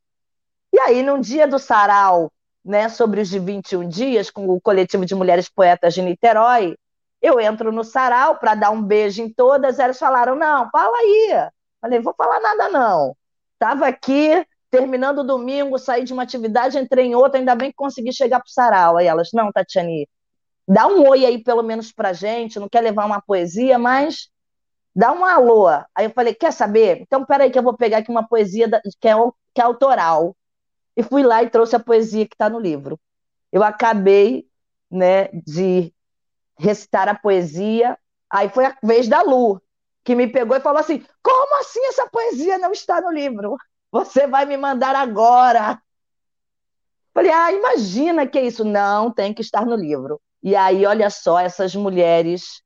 [0.72, 2.32] E aí, num dia do sarau,
[2.64, 6.76] né, sobre os de 21 dias, com o coletivo de mulheres poetas de Niterói,
[7.20, 11.50] eu entro no sarau para dar um beijo em todas, elas falaram, não, fala aí.
[11.80, 13.14] Falei, vou falar nada não.
[13.54, 17.76] Estava aqui, terminando o domingo, saí de uma atividade, entrei em outra, ainda bem que
[17.76, 18.96] consegui chegar para o sarau.
[18.96, 20.08] Aí elas, não, Tatiane,
[20.66, 24.30] dá um oi aí pelo menos para gente, não quer levar uma poesia, mas
[24.96, 25.68] dá um alô.
[25.94, 27.00] Aí eu falei, quer saber?
[27.02, 28.68] Então, peraí que eu vou pegar aqui uma poesia
[29.00, 29.14] que é,
[29.54, 30.34] que é autoral
[30.96, 32.98] e fui lá e trouxe a poesia que está no livro.
[33.50, 34.46] Eu acabei
[34.90, 35.92] né, de
[36.58, 37.98] recitar a poesia,
[38.30, 39.60] aí foi a vez da Lu,
[40.04, 43.56] que me pegou e falou assim: Como assim essa poesia não está no livro?
[43.90, 45.80] Você vai me mandar agora.
[47.14, 48.64] Falei, ah, imagina que é isso.
[48.64, 50.20] Não, tem que estar no livro.
[50.42, 52.62] E aí, olha só, essas mulheres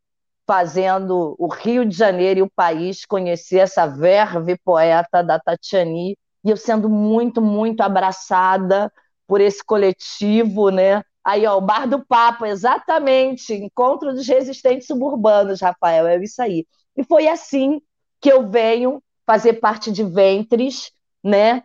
[0.47, 6.17] fazendo o Rio de Janeiro e o país conhecer essa verve poeta da Tatiani,
[6.47, 8.93] e eu sendo muito, muito abraçada
[9.27, 11.03] por esse coletivo, né?
[11.25, 16.65] Aí, ó, o Bar do Papa, exatamente, Encontro dos Resistentes Suburbanos, Rafael, é isso aí.
[16.97, 17.81] E foi assim
[18.21, 20.93] que eu venho fazer parte de Ventres,
[21.23, 21.65] né?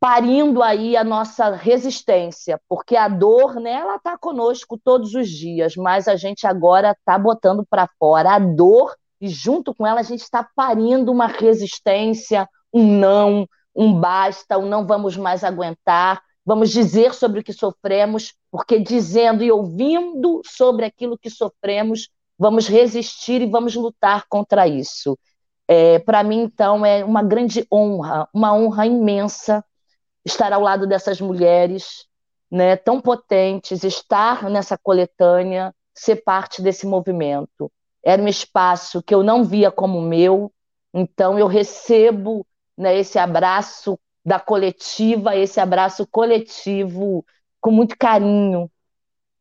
[0.00, 5.76] Parindo aí a nossa resistência, porque a dor, né, ela tá conosco todos os dias,
[5.76, 10.02] mas a gente agora tá botando para fora a dor e junto com ela a
[10.02, 13.46] gente está parindo uma resistência, um não,
[13.76, 19.44] um basta, um não vamos mais aguentar, vamos dizer sobre o que sofremos, porque dizendo
[19.44, 22.08] e ouvindo sobre aquilo que sofremos,
[22.38, 25.18] vamos resistir e vamos lutar contra isso.
[25.68, 29.64] É, Para mim, então, é uma grande honra, uma honra imensa
[30.24, 32.06] estar ao lado dessas mulheres
[32.50, 37.70] né, tão potentes, estar nessa coletânea, ser parte desse movimento.
[38.04, 40.52] Era um espaço que eu não via como meu,
[40.94, 42.46] então eu recebo
[42.76, 47.24] né, esse abraço da coletiva, esse abraço coletivo
[47.60, 48.70] com muito carinho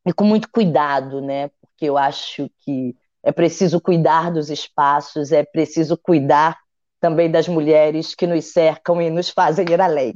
[0.05, 1.49] e com muito cuidado, né?
[1.59, 6.59] Porque eu acho que é preciso cuidar dos espaços, é preciso cuidar
[6.99, 10.13] também das mulheres que nos cercam e nos fazem ir além.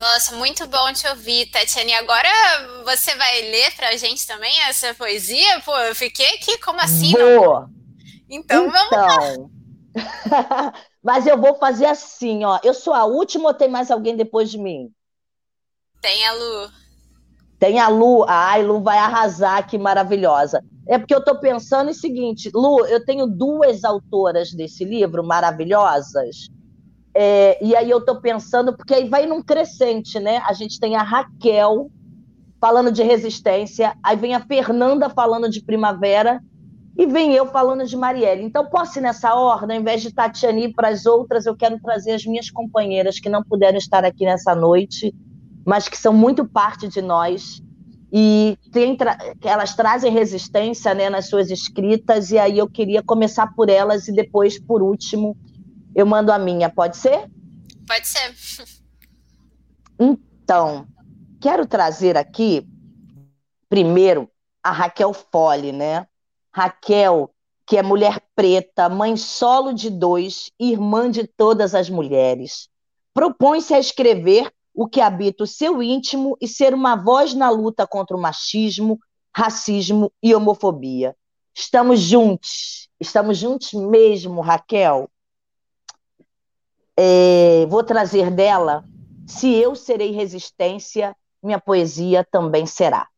[0.00, 1.94] Nossa, muito bom te ouvir, Tatiane.
[1.94, 2.28] Agora
[2.84, 5.60] você vai ler para a gente também essa poesia?
[5.60, 7.12] Pô, eu fiquei aqui, como assim?
[7.12, 7.20] Vou.
[7.20, 7.70] Não...
[8.28, 9.63] Então, então, vamos lá.
[11.02, 12.58] Mas eu vou fazer assim, ó.
[12.62, 14.92] Eu sou a última ou tem mais alguém depois de mim?
[16.00, 16.70] Tem a Lu.
[17.58, 18.24] Tem a Lu.
[18.28, 20.64] Ai, Lu vai arrasar, que maravilhosa.
[20.86, 26.48] É porque eu tô pensando o seguinte, Lu, eu tenho duas autoras desse livro maravilhosas
[27.14, 30.38] É, e aí eu estou pensando, porque aí vai num crescente, né?
[30.46, 31.90] A gente tem a Raquel
[32.60, 36.42] falando de resistência, aí vem a Fernanda falando de primavera,
[36.96, 38.44] e vem eu falando de Marielle.
[38.44, 41.78] Então, posso ir nessa ordem, ao invés de Tatiane ir para as outras, eu quero
[41.80, 45.12] trazer as minhas companheiras que não puderam estar aqui nessa noite,
[45.66, 47.60] mas que são muito parte de nós.
[48.12, 48.96] E tem,
[49.42, 54.12] elas trazem resistência né, nas suas escritas, e aí eu queria começar por elas e
[54.12, 55.36] depois, por último,
[55.96, 56.70] eu mando a minha.
[56.70, 57.28] Pode ser?
[57.88, 58.32] Pode ser.
[59.98, 60.86] Então,
[61.40, 62.64] quero trazer aqui,
[63.68, 64.30] primeiro,
[64.62, 66.06] a Raquel Fole, né?
[66.56, 67.34] Raquel,
[67.66, 72.68] que é mulher preta, mãe solo de dois, irmã de todas as mulheres.
[73.12, 77.88] Propõe-se a escrever o que habita o seu íntimo e ser uma voz na luta
[77.88, 79.00] contra o machismo,
[79.34, 81.16] racismo e homofobia.
[81.52, 85.10] Estamos juntos, estamos juntos mesmo, Raquel.
[86.96, 88.84] É, vou trazer dela.
[89.26, 93.08] Se eu serei resistência, minha poesia também será.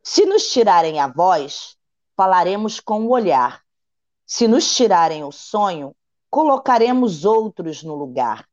[0.00, 1.77] Se nos tirarem a voz,
[2.18, 3.62] falaremos com o olhar.
[4.26, 5.94] Se nos tirarem o sonho,
[6.28, 8.44] colocaremos outros no lugar.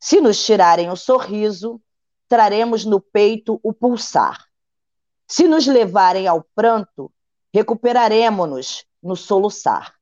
[0.00, 1.80] Se nos tirarem o sorriso,
[2.28, 4.44] traremos no peito o pulsar.
[5.28, 7.12] Se nos levarem ao pranto,
[7.54, 9.94] recuperaremos-nos no soluçar.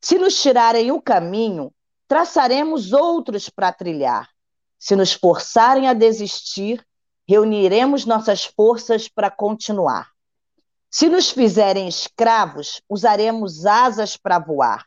[0.00, 1.70] Se nos tirarem o caminho,
[2.08, 4.30] traçaremos outros para trilhar.
[4.78, 6.82] Se nos forçarem a desistir,
[7.28, 10.08] reuniremos nossas forças para continuar.
[10.90, 14.84] Se nos fizerem escravos, usaremos asas para voar.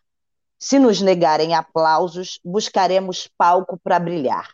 [0.60, 4.54] Se nos negarem aplausos, buscaremos palco para brilhar.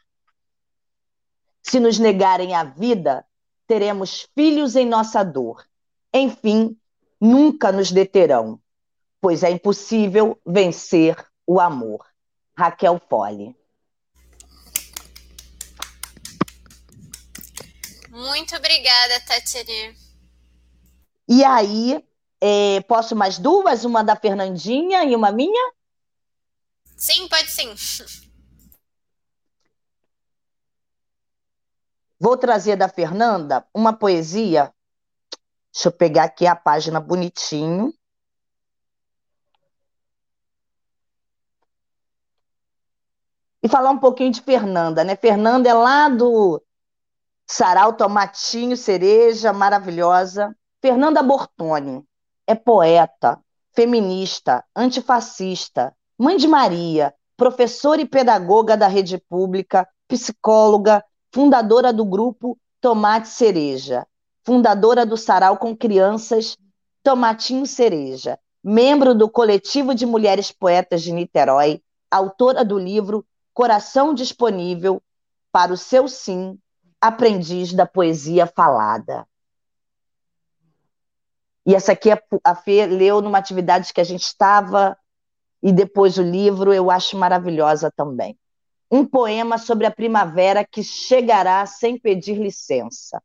[1.63, 3.25] Se nos negarem a vida,
[3.65, 5.65] teremos filhos em nossa dor.
[6.13, 6.77] Enfim,
[7.19, 8.61] nunca nos deterão,
[9.19, 12.05] pois é impossível vencer o amor.
[12.55, 13.55] Raquel Fole.
[18.09, 20.08] Muito obrigada, Tatiane.
[21.31, 22.03] E aí,
[22.41, 23.85] é, posso mais duas?
[23.85, 25.73] Uma da Fernandinha e uma minha?
[26.97, 27.75] Sim, pode sim.
[32.19, 34.73] Vou trazer da Fernanda uma poesia.
[35.71, 37.93] Deixa eu pegar aqui a página bonitinho.
[43.61, 45.15] E falar um pouquinho de Fernanda, né?
[45.15, 46.59] Fernanda é lá do
[47.45, 50.55] Sarau Tomatinho Cereja, maravilhosa.
[50.81, 52.05] Fernanda Bortoni
[52.47, 53.37] é poeta,
[53.73, 61.03] feminista, antifascista, mãe de Maria, professora e pedagoga da rede pública, psicóloga,
[61.33, 64.07] fundadora do grupo Tomate Cereja,
[64.45, 66.57] fundadora do Sarau com Crianças
[67.03, 75.01] Tomatinho Cereja, membro do coletivo de mulheres poetas de Niterói, autora do livro Coração Disponível
[75.51, 76.57] para o seu sim,
[77.01, 79.27] aprendiz da poesia falada.
[81.65, 82.09] E essa aqui
[82.43, 84.97] a Fê leu numa atividade que a gente estava,
[85.61, 88.37] e depois o livro eu acho maravilhosa também.
[88.91, 93.21] Um poema sobre a primavera que chegará sem pedir licença.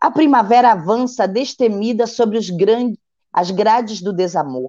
[0.00, 2.98] A primavera avança destemida sobre os grandes,
[3.32, 4.68] as grades do desamor.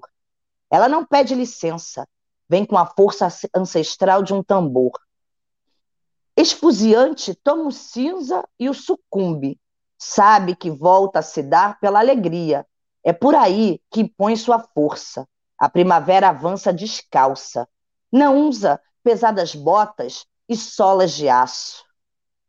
[0.70, 2.06] Ela não pede licença,
[2.48, 4.92] vem com a força ancestral de um tambor.
[6.36, 9.58] Esfuziante, toma o cinza e o sucumbe.
[9.98, 12.66] Sabe que volta a se dar pela alegria,
[13.06, 15.28] é por aí que põe sua força.
[15.56, 17.68] A primavera avança descalça.
[18.10, 21.84] Não usa pesadas botas e solas de aço.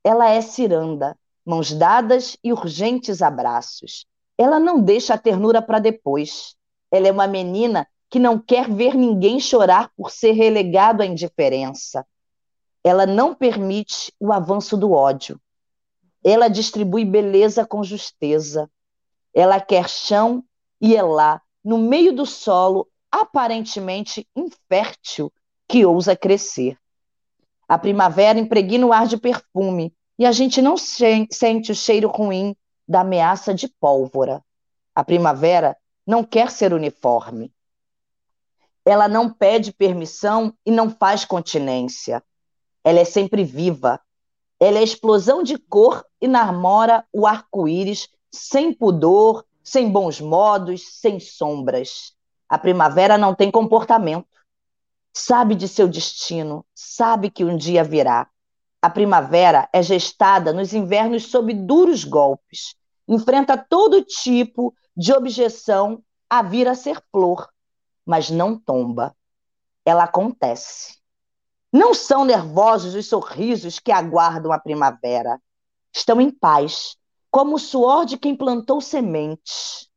[0.04, 4.08] Ela é ciranda, mãos dadas e urgentes abraços.
[4.36, 6.56] Ela não deixa a ternura para depois.
[6.90, 12.04] Ela é uma menina que não quer ver ninguém chorar por ser relegado à indiferença.
[12.84, 15.40] Ela não permite o avanço do ódio.
[16.24, 18.68] Ela distribui beleza com justeza.
[19.36, 20.44] Ela quer chão
[20.80, 25.32] e é lá, no meio do solo, aparentemente infértil,
[25.68, 26.78] que ousa crescer.
[27.68, 32.56] A primavera impregna o ar de perfume e a gente não sente o cheiro ruim
[32.88, 34.44] da ameaça de pólvora.
[34.96, 35.76] A primavera
[36.06, 37.54] não quer ser uniforme.
[38.86, 42.24] Ela não pede permissão e não faz continência.
[42.84, 44.00] Ela é sempre viva.
[44.60, 51.20] Ela é explosão de cor e namora o arco-íris sem pudor sem bons modos, sem
[51.20, 52.14] sombras.
[52.48, 54.26] A primavera não tem comportamento.
[55.14, 58.30] Sabe de seu destino, sabe que um dia virá.
[58.82, 62.76] A primavera é gestada nos invernos sob duros golpes.
[63.06, 67.50] Enfrenta todo tipo de objeção a vir a ser flor,
[68.06, 69.14] mas não tomba.
[69.86, 70.98] Ela acontece.
[71.74, 75.42] Não são nervosos os sorrisos que aguardam a primavera.
[75.94, 76.96] Estão em paz,
[77.32, 79.90] como o suor de quem plantou sementes.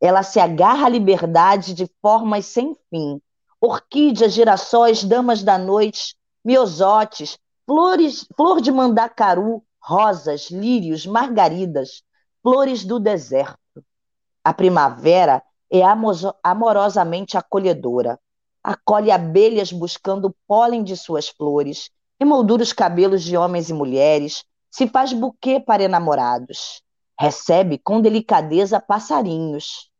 [0.00, 3.20] Ela se agarra à liberdade de formas sem fim.
[3.60, 12.02] Orquídeas, girassóis, damas da noite, miosotes, flores, flor de mandacaru, rosas, lírios, margaridas,
[12.42, 13.58] flores do deserto.
[14.44, 15.80] A primavera é
[16.42, 18.18] amorosamente acolhedora.
[18.62, 24.88] Acolhe abelhas buscando pólen de suas flores, emoldura os cabelos de homens e mulheres, se
[24.88, 26.82] faz buquê para enamorados.
[27.20, 29.90] Recebe com delicadeza passarinhos.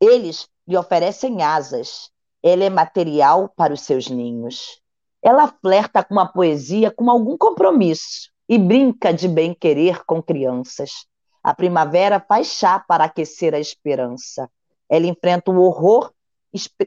[0.00, 2.10] Eles lhe oferecem asas.
[2.42, 4.82] Ela é material para os seus ninhos.
[5.22, 11.06] Ela flerta com a poesia com algum compromisso e brinca de bem-querer com crianças.
[11.42, 14.50] A primavera faz chá para aquecer a esperança.
[14.88, 16.12] Ela enfrenta o horror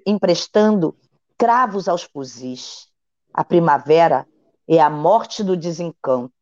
[0.06, 0.98] emprestando
[1.38, 2.88] cravos aos fuzis.
[3.34, 4.28] A primavera
[4.68, 6.41] é a morte do desencanto.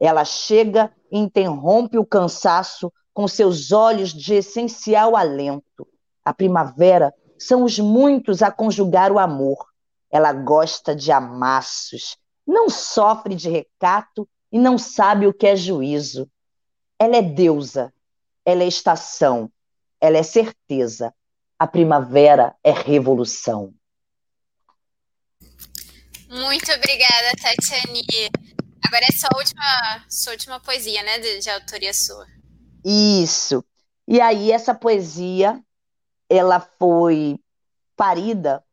[0.00, 5.86] Ela chega e interrompe o cansaço com seus olhos de essencial alento.
[6.24, 9.66] A primavera são os muitos a conjugar o amor.
[10.10, 16.28] Ela gosta de amassos, não sofre de recato e não sabe o que é juízo.
[16.98, 17.92] Ela é deusa,
[18.44, 19.50] ela é estação,
[20.00, 21.14] ela é certeza.
[21.58, 23.74] A primavera é revolução.
[26.28, 28.06] Muito obrigada, Tatiane.
[28.86, 32.26] Agora é sua última, sua última poesia, né, de, de autoria sua.
[32.84, 33.64] Isso.
[34.08, 35.62] E aí essa poesia,
[36.28, 37.38] ela foi
[37.96, 38.64] parida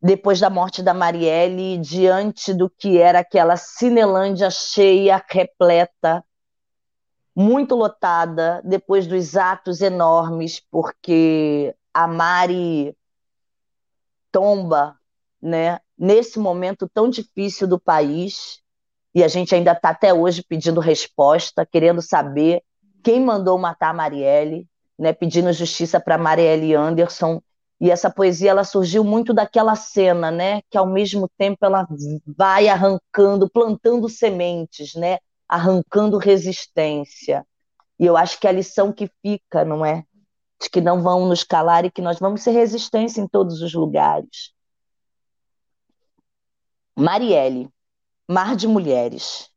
[0.00, 6.22] depois da morte da Marielle, diante do que era aquela Cinelândia cheia, repleta
[7.34, 12.94] muito lotada depois dos atos enormes, porque a Mari
[14.30, 14.98] tomba,
[15.40, 18.60] né, nesse momento tão difícil do país,
[19.14, 22.62] e a gente ainda está até hoje pedindo resposta, querendo saber
[23.02, 24.66] quem mandou matar a Marielle,
[24.98, 27.40] né, pedindo justiça para Marielle Anderson.
[27.80, 31.86] E essa poesia ela surgiu muito daquela cena, né, que ao mesmo tempo ela
[32.26, 35.18] vai arrancando, plantando sementes, né,
[35.48, 37.46] arrancando resistência.
[37.98, 40.04] E eu acho que a lição que fica, não é?
[40.60, 43.74] De que não vão nos calar e que nós vamos ser resistência em todos os
[43.74, 44.52] lugares.
[46.96, 47.68] Marielle,
[48.28, 49.50] Mar de Mulheres.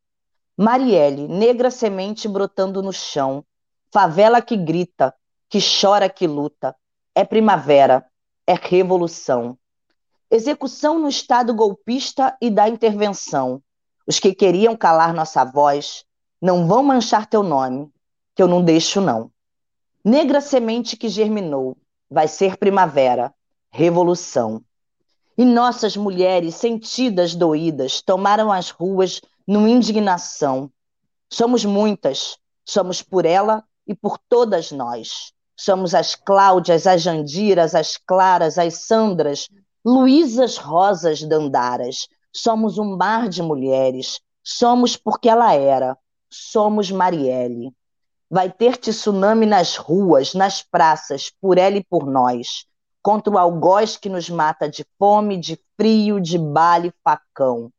[0.57, 3.45] Marielle, negra semente brotando no chão,
[3.93, 5.13] favela que grita,
[5.47, 6.75] que chora, que luta.
[7.13, 8.03] É primavera,
[8.47, 9.55] é revolução.
[10.31, 13.61] Execução no Estado golpista e da intervenção.
[14.07, 16.03] Os que queriam calar nossa voz
[16.41, 17.88] não vão manchar teu nome,
[18.33, 19.29] que eu não deixo, não.
[20.03, 21.77] Negra semente que germinou,
[22.09, 23.31] vai ser primavera,
[23.69, 24.63] revolução.
[25.38, 30.71] E nossas mulheres, sentidas, doídas, tomaram as ruas numa indignação.
[31.29, 35.31] Somos muitas, somos por ela e por todas nós.
[35.55, 39.47] Somos as Cláudias, as Jandiras, as Claras, as Sandras,
[39.85, 45.97] Luísas Rosas Dandaras, somos um mar de mulheres, somos porque ela era,
[46.29, 47.73] somos Marielle.
[48.29, 52.66] Vai ter tsunami nas ruas, nas praças, por ela e por nós,
[53.08, 57.72] contra o algoz que nos mata de fome, de frio, de bala e facão.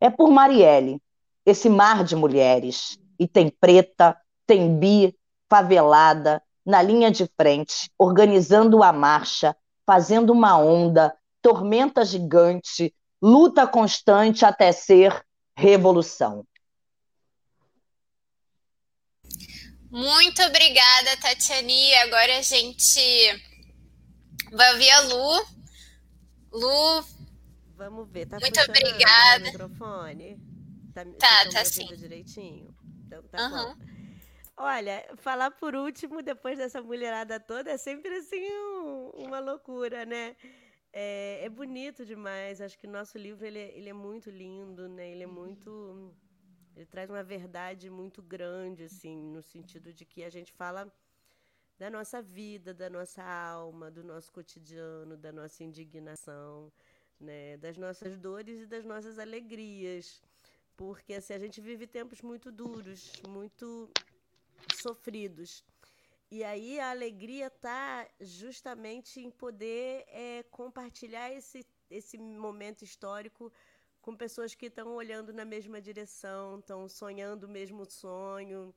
[0.00, 1.02] É por Marielle,
[1.44, 5.12] esse mar de mulheres, e tem preta, tem bi,
[5.50, 14.44] favelada, na linha de frente, organizando a marcha, fazendo uma onda, tormenta gigante, luta constante
[14.44, 15.20] até ser
[15.56, 16.46] revolução.
[19.90, 21.92] Muito obrigada, Tatiane.
[21.96, 23.55] Agora a gente
[24.52, 25.46] vai ouvir a Lu.
[26.52, 27.04] Lu.
[27.76, 29.44] Vamos ver, tá Muito obrigada.
[29.44, 30.40] O microfone?
[30.94, 31.86] Tá, tá, tá sim.
[31.94, 32.74] direitinho?
[33.06, 33.74] Então tá uhum.
[33.74, 33.96] bom.
[34.56, 40.34] Olha, falar por último, depois dessa mulherada toda, é sempre assim um, uma loucura, né?
[40.90, 42.62] É, é, bonito demais.
[42.62, 45.10] Acho que o nosso livro ele é, ele é muito lindo, né?
[45.10, 46.14] Ele é muito,
[46.74, 50.90] ele traz uma verdade muito grande, assim, no sentido de que a gente fala
[51.78, 56.72] da nossa vida, da nossa alma, do nosso cotidiano, da nossa indignação,
[57.20, 57.56] né?
[57.58, 60.22] Das nossas dores e das nossas alegrias,
[60.76, 63.90] porque assim a gente vive tempos muito duros, muito
[64.74, 65.64] sofridos.
[66.30, 73.52] E aí a alegria está justamente em poder é, compartilhar esse, esse momento histórico
[74.02, 78.74] com pessoas que estão olhando na mesma direção, estão sonhando o mesmo sonho,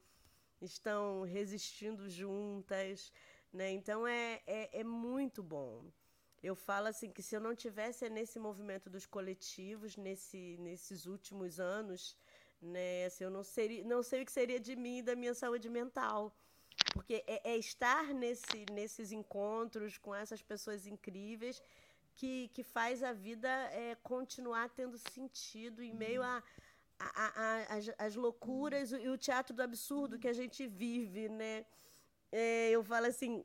[0.61, 3.11] estão resistindo juntas.
[3.52, 3.72] Né?
[3.72, 5.86] Então é, é, é muito bom.
[6.41, 11.60] Eu falo assim que se eu não tivesse nesse movimento dos coletivos nesse, nesses últimos
[11.60, 12.15] anos,
[12.61, 15.34] né, assim, eu não seria, não sei o que seria de mim e da minha
[15.34, 16.34] saúde mental,
[16.94, 21.61] porque é, é estar nesse, nesses encontros com essas pessoas incríveis
[22.15, 26.44] que, que faz a vida é, continuar tendo sentido em meio a,
[26.99, 31.65] a, a, as, as loucuras e o teatro do absurdo que a gente vive, né?
[32.31, 33.43] É, eu falo assim,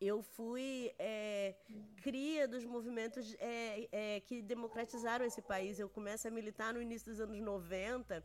[0.00, 1.54] eu fui é,
[2.02, 5.78] cria dos movimentos é, é, que democratizaram esse país.
[5.78, 8.22] Eu começo a militar no início dos anos 90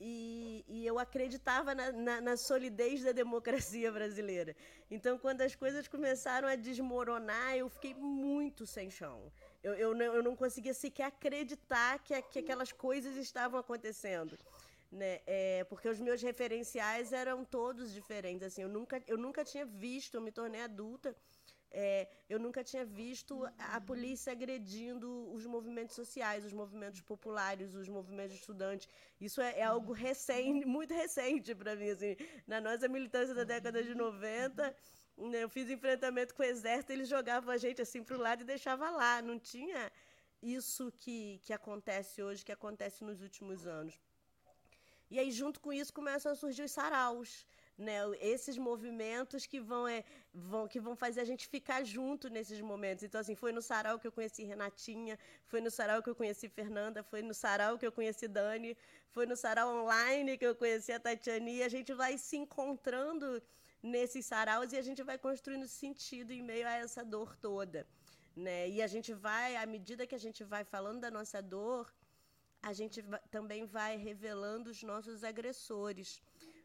[0.00, 4.54] e, e eu acreditava na, na, na, solidez da democracia brasileira.
[4.90, 9.32] Então, quando as coisas começaram a desmoronar, eu fiquei muito sem chão.
[9.66, 14.38] Eu, eu, não, eu não conseguia sequer acreditar que, que aquelas coisas estavam acontecendo
[14.90, 15.20] né?
[15.26, 18.46] É, porque os meus referenciais eram todos diferentes.
[18.46, 21.14] Assim, eu nunca, eu nunca tinha visto, eu me tornei adulta,
[21.70, 27.88] é, eu nunca tinha visto a polícia agredindo os movimentos sociais, os movimentos populares, os
[27.88, 28.88] movimentos estudantes.
[29.20, 31.90] Isso é, é algo recente, muito recente para mim.
[31.90, 32.16] Assim,
[32.46, 34.74] na nossa militância da década de 90, né,
[35.16, 38.44] eu fiz enfrentamento com o exército, eles jogavam a gente assim para o lado e
[38.44, 39.22] deixavam lá.
[39.22, 39.90] Não tinha
[40.42, 43.98] isso que, que acontece hoje, que acontece nos últimos anos.
[45.10, 47.46] E aí, junto com isso, começam a surgir os saraus.
[47.78, 50.02] Né, esses movimentos que vão, é,
[50.32, 53.04] vão que vão fazer a gente ficar junto nesses momentos.
[53.04, 56.48] Então, assim, foi no sarau que eu conheci Renatinha, foi no sarau que eu conheci
[56.48, 58.74] Fernanda, foi no sarau que eu conheci Dani,
[59.10, 63.42] foi no sarau online que eu conheci a Tatiane, e a gente vai se encontrando
[63.82, 67.86] nesses saraus e a gente vai construindo sentido em meio a essa dor toda.
[68.34, 68.68] Né?
[68.68, 71.92] E a gente vai, à medida que a gente vai falando da nossa dor,
[72.62, 76.20] a gente também vai revelando os nossos agressores.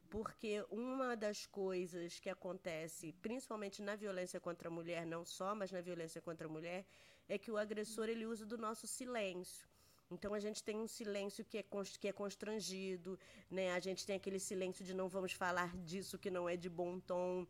[0.09, 5.71] Porque uma das coisas que acontece, principalmente na violência contra a mulher, não só, mas
[5.71, 6.85] na violência contra a mulher,
[7.29, 9.70] é que o agressor ele usa do nosso silêncio.
[10.11, 11.63] Então a gente tem um silêncio que é,
[11.99, 13.17] que é constrangido,
[13.49, 13.71] né?
[13.73, 16.99] A gente tem aquele silêncio de não vamos falar disso que não é de bom
[16.99, 17.47] tom.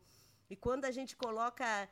[0.48, 1.88] E quando a gente coloca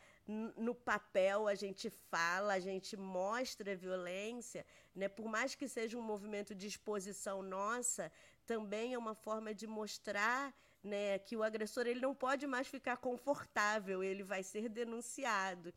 [0.66, 4.64] no papel, a gente fala, a gente mostra a violência,
[4.94, 5.08] né?
[5.08, 8.12] por mais que seja um movimento de exposição nossa,
[8.46, 12.96] também é uma forma de mostrar né, que o agressor ele não pode mais ficar
[12.98, 15.72] confortável, ele vai ser denunciado.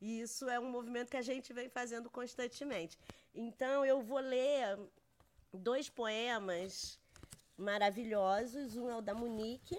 [0.00, 2.98] E isso é um movimento que a gente vem fazendo constantemente.
[3.34, 4.78] Então, eu vou ler
[5.52, 7.00] dois poemas
[7.56, 8.76] maravilhosos.
[8.76, 9.76] Um é o da Monique,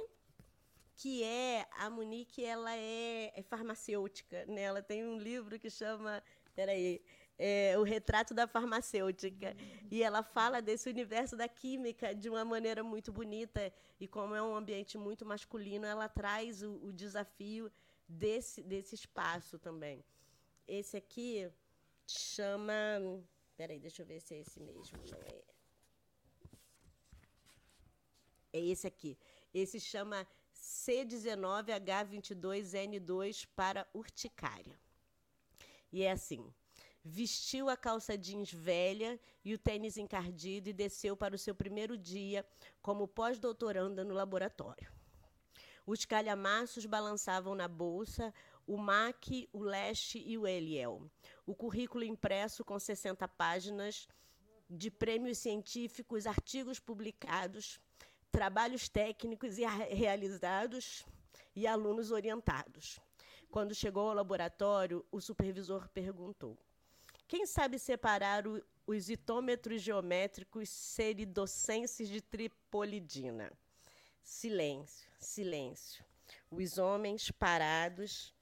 [0.95, 4.63] que é a Monique, ela é, é farmacêutica, né?
[4.63, 6.23] Ela tem um livro que chama,
[6.55, 7.01] peraí,
[7.37, 9.55] é, o retrato da farmacêutica
[9.91, 14.41] e ela fala desse universo da química de uma maneira muito bonita e como é
[14.41, 17.71] um ambiente muito masculino, ela traz o, o desafio
[18.07, 20.03] desse desse espaço também.
[20.67, 21.49] Esse aqui
[22.05, 22.73] chama,
[23.55, 25.41] peraí, deixa eu ver se é esse mesmo, não é?
[28.53, 29.17] É esse aqui.
[29.53, 34.77] Esse chama C19H22N2 para urticária.
[35.91, 36.53] E é assim:
[37.03, 41.97] vestiu a calça jeans velha e o tênis encardido e desceu para o seu primeiro
[41.97, 42.45] dia
[42.81, 44.96] como pós-doutoranda no laboratório.
[45.87, 48.33] Os calhamaços balançavam na bolsa
[48.67, 51.09] o MAC, o Leste e o Eliel.
[51.45, 54.05] O currículo impresso com 60 páginas
[54.69, 57.79] de prêmios científicos, artigos publicados,
[58.29, 61.05] trabalhos técnicos e realizados
[61.55, 62.99] e alunos orientados.
[63.49, 66.57] Quando chegou ao laboratório, o supervisor perguntou:
[67.29, 73.49] Quem sabe separar o, os itômetros geométricos seridocenses de tripolidina?
[74.27, 76.03] Silêncio, silêncio.
[76.51, 78.35] Os homens parados,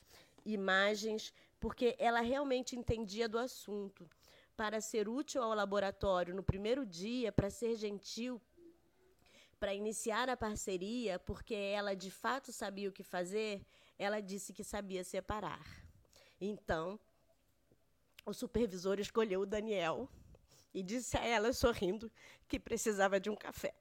[0.43, 4.09] imagens, porque ela realmente entendia do assunto.
[4.57, 8.41] Para ser útil ao laboratório no primeiro dia, para ser gentil,
[9.59, 13.63] para iniciar a parceria, porque ela de fato sabia o que fazer,
[13.99, 15.63] ela disse que sabia separar.
[16.41, 16.99] Então,
[18.25, 20.09] o supervisor escolheu o Daniel
[20.73, 22.11] e disse a ela, sorrindo,
[22.47, 23.75] que precisava de um café.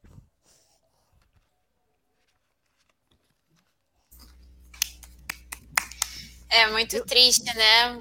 [6.55, 7.07] É muito Eu...
[7.07, 8.01] triste, né?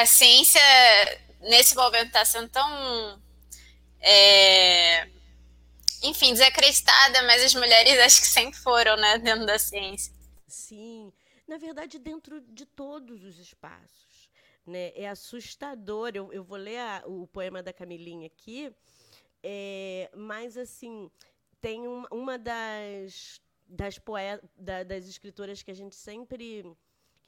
[0.00, 0.60] A ciência,
[1.40, 3.22] nesse momento, está sendo tão.
[4.00, 5.08] É
[6.02, 10.12] enfim, desacreditada, mas as mulheres acho que sempre foram, né, dentro da ciência.
[10.46, 11.12] Sim,
[11.46, 14.30] na verdade, dentro de todos os espaços.
[14.66, 14.92] Né?
[14.94, 16.12] É assustador.
[16.14, 18.72] Eu, eu vou ler a, o poema da Camilinha aqui,
[19.42, 21.10] é, mas, assim,
[21.60, 26.64] tem um, uma das, das, poe da, das escritoras que a gente sempre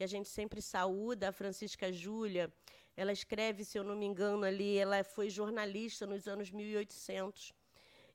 [0.00, 2.50] que a gente sempre saúda, a Francisca Júlia,
[2.96, 7.52] Ela escreve, se eu não me engano, ali, ela foi jornalista nos anos 1800.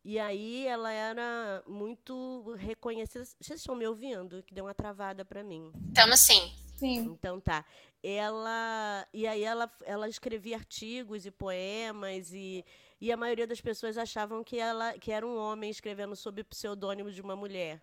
[0.04, 3.24] E aí ela era muito reconhecida.
[3.40, 4.42] Vocês estão me ouvindo?
[4.42, 5.72] Que deu uma travada para mim.
[5.90, 6.52] Estamos sim.
[6.76, 7.02] Sim.
[7.02, 7.64] Então tá.
[8.02, 12.66] Ela e aí ela, ela escrevia artigos e poemas e,
[13.00, 16.46] e a maioria das pessoas achavam que ela que era um homem escrevendo sob o
[16.46, 17.80] pseudônimo de uma mulher,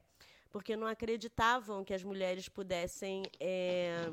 [0.52, 4.10] porque não acreditavam que as mulheres pudessem é,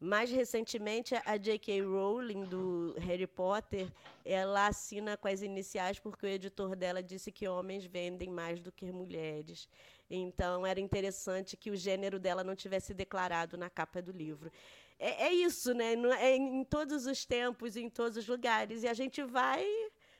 [0.00, 1.82] mais recentemente, a J.K.
[1.82, 3.92] Rowling, do Harry Potter,
[4.24, 8.72] ela assina com as iniciais porque o editor dela disse que homens vendem mais do
[8.72, 9.68] que mulheres.
[10.10, 14.50] Então, era interessante que o gênero dela não tivesse declarado na capa do livro.
[14.98, 15.94] É, é isso, né?
[16.20, 18.82] É em todos os tempos, em todos os lugares.
[18.82, 19.64] E a gente vai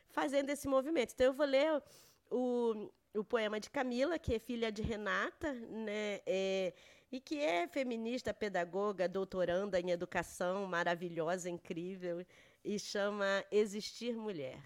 [0.08, 1.12] fazendo esse movimento.
[1.12, 1.82] Então, eu vou ler
[2.30, 6.20] o, o poema de Camila, que é filha de Renata, né?
[6.26, 6.74] É,
[7.10, 12.24] e que é feminista, pedagoga, doutoranda em educação, maravilhosa, incrível,
[12.64, 14.60] e chama Existir Mulher.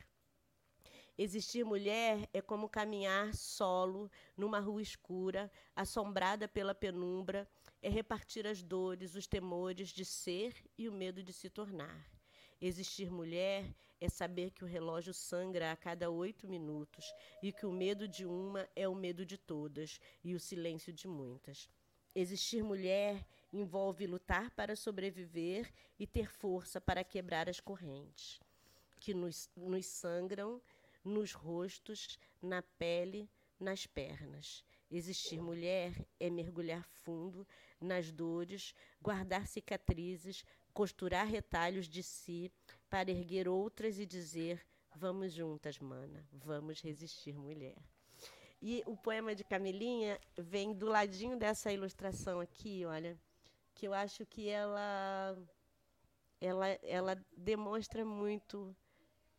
[1.18, 7.46] Existir mulher é como caminhar solo numa rua escura, assombrada pela penumbra,
[7.82, 12.08] é repartir as dores, os temores de ser e o medo de se tornar.
[12.58, 13.66] Existir mulher
[14.00, 17.12] é saber que o relógio sangra a cada oito minutos
[17.42, 21.06] e que o medo de uma é o medo de todas e o silêncio de
[21.06, 21.68] muitas.
[22.14, 28.40] Existir mulher envolve lutar para sobreviver e ter força para quebrar as correntes
[28.98, 30.60] que nos, nos sangram
[31.04, 33.28] nos rostos, na pele,
[33.58, 34.64] nas pernas.
[34.90, 37.46] Existir mulher é mergulhar fundo
[37.80, 42.52] nas dores, guardar cicatrizes, costurar retalhos de si
[42.90, 47.76] para erguer outras e dizer: Vamos juntas, mana, vamos resistir, mulher.
[48.60, 53.18] E o poema de Camilinha vem do ladinho dessa ilustração aqui, olha,
[53.74, 55.38] que eu acho que ela
[56.40, 58.74] ela, ela demonstra muito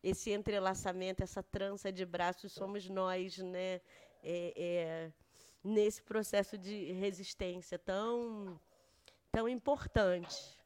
[0.02, 3.80] esse entrelaçamento, essa trança de braços somos nós, né?
[4.24, 5.12] É, é,
[5.62, 8.60] nesse processo de resistência tão
[9.30, 10.58] tão importante,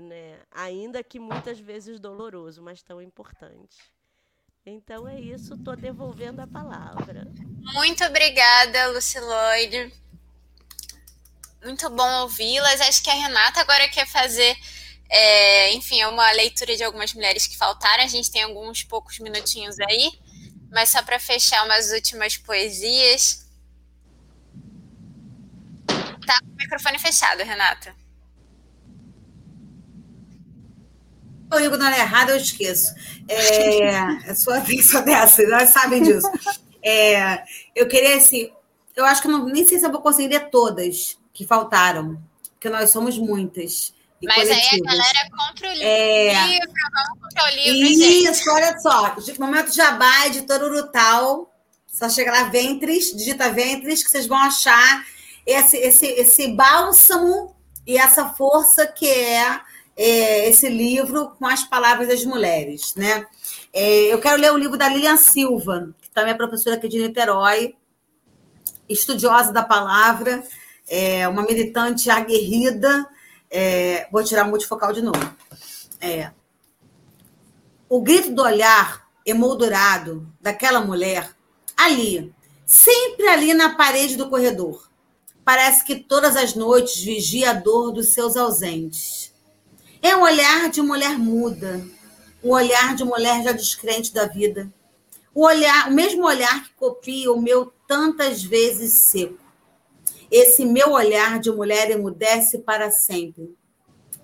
[0.00, 0.38] né?
[0.50, 3.76] Ainda que muitas vezes doloroso, mas tão importante.
[4.64, 7.26] Então é isso, estou devolvendo a palavra.
[7.72, 9.92] Muito obrigada, Luciloide.
[11.64, 12.80] Muito bom ouvi-las.
[12.82, 14.56] Acho que a Renata agora quer fazer,
[15.08, 18.04] é, enfim, uma leitura de algumas mulheres que faltaram.
[18.04, 20.12] A gente tem alguns poucos minutinhos aí,
[20.70, 23.46] mas só para fechar umas últimas poesias.
[26.26, 27.96] Tá com o microfone fechado, Renata.
[31.50, 32.94] Eu digo na hora errada, eu esqueço.
[33.28, 36.30] É, sou, sou dessa, nós sabem disso.
[36.82, 37.42] É,
[37.74, 38.50] eu queria, assim,
[38.94, 42.20] eu acho que não, nem sei se eu vou conseguir ler todas que faltaram,
[42.52, 43.94] porque nós somos muitas.
[44.22, 44.72] Mas coletivas.
[44.72, 46.58] aí a galera é contra o livro, é...
[46.92, 48.50] vamos contra o livro, Isso, gente.
[48.50, 51.54] olha só, momento jabá, editor Urutal,
[51.86, 55.04] só chega lá, Ventres, digita Ventres, que vocês vão achar
[55.46, 57.56] esse, esse, esse bálsamo
[57.86, 59.60] e essa força que é
[59.98, 63.26] é, esse livro com as palavras das mulheres, né?
[63.72, 67.00] É, eu quero ler o livro da Lilian Silva, que também é professora aqui de
[67.00, 67.74] Niterói,
[68.88, 70.44] estudiosa da palavra,
[70.88, 73.08] é, uma militante aguerrida.
[73.50, 75.36] É, vou tirar o multifocal de novo.
[76.00, 76.30] É,
[77.88, 81.28] o grito do olhar emoldurado daquela mulher,
[81.76, 82.32] ali,
[82.64, 84.88] sempre ali na parede do corredor.
[85.44, 89.27] Parece que todas as noites vigia a dor dos seus ausentes
[90.02, 91.84] é um olhar de mulher muda,
[92.42, 94.72] um olhar de mulher já descrente da vida.
[95.34, 99.38] O olhar, o mesmo olhar que copia o meu tantas vezes seco.
[100.30, 103.56] Esse meu olhar de mulher emudece para sempre.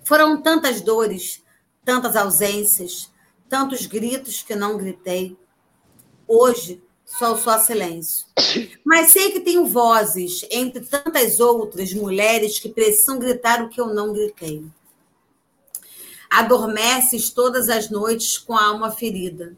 [0.03, 1.43] Foram tantas dores,
[1.83, 3.11] tantas ausências,
[3.49, 5.37] tantos gritos que não gritei.
[6.27, 8.25] Hoje só só silêncio.
[8.83, 13.87] Mas sei que tenho vozes entre tantas outras mulheres que precisam gritar o que eu
[13.87, 14.65] não gritei.
[16.37, 19.55] Adormeces todas as noites com a alma ferida.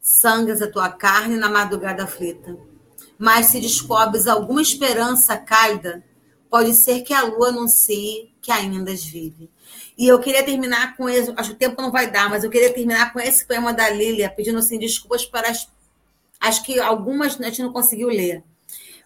[0.00, 2.56] Sangas a tua carne na madrugada aflita.
[3.18, 6.04] Mas se descobres alguma esperança cálida,
[6.48, 9.50] pode ser que a lua anuncie que ainda vive.
[9.98, 12.50] E eu queria terminar com isso, acho que o tempo não vai dar, mas eu
[12.50, 15.68] queria terminar com esse poema da Lília, pedindo assim, desculpas para as.
[16.38, 18.44] Acho que algumas a gente não conseguiu ler,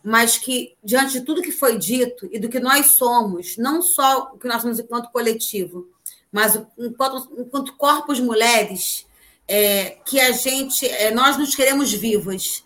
[0.04, 4.30] mas que, diante de tudo que foi dito e do que nós somos, não só
[4.34, 5.88] o que nós somos enquanto coletivo,
[6.34, 9.06] mas enquanto, enquanto corpos mulheres,
[9.46, 12.64] é, que a gente, é, nós nos queremos vivas.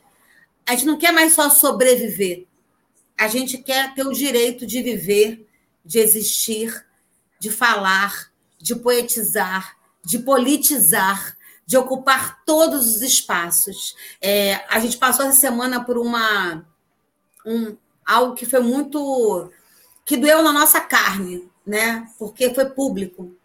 [0.66, 2.46] A gente não quer mais só sobreviver.
[3.18, 5.46] A gente quer ter o direito de viver,
[5.84, 6.82] de existir,
[7.38, 11.36] de falar, de poetizar, de politizar,
[11.66, 13.94] de ocupar todos os espaços.
[14.18, 16.66] É, a gente passou essa semana por uma
[17.44, 17.76] um,
[18.06, 19.52] algo que foi muito
[20.06, 22.08] que doeu na nossa carne, né?
[22.18, 23.36] Porque foi público.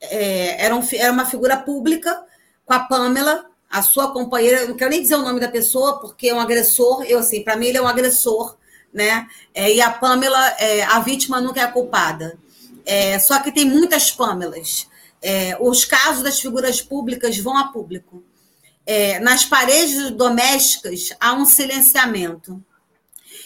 [0.00, 2.24] É, era, um, era uma figura pública
[2.64, 4.66] com a Pamela, a sua companheira.
[4.66, 7.04] Não quero nem dizer o nome da pessoa, porque é um agressor.
[7.04, 8.56] Eu assim, para mim ele é um agressor,
[8.92, 9.26] né?
[9.54, 12.38] É, e a Pamela, é, a vítima nunca é a culpada.
[12.84, 14.88] É, só que tem muitas Pamelas.
[15.22, 18.22] É, os casos das figuras públicas vão a público.
[18.86, 22.62] É, nas paredes domésticas há um silenciamento.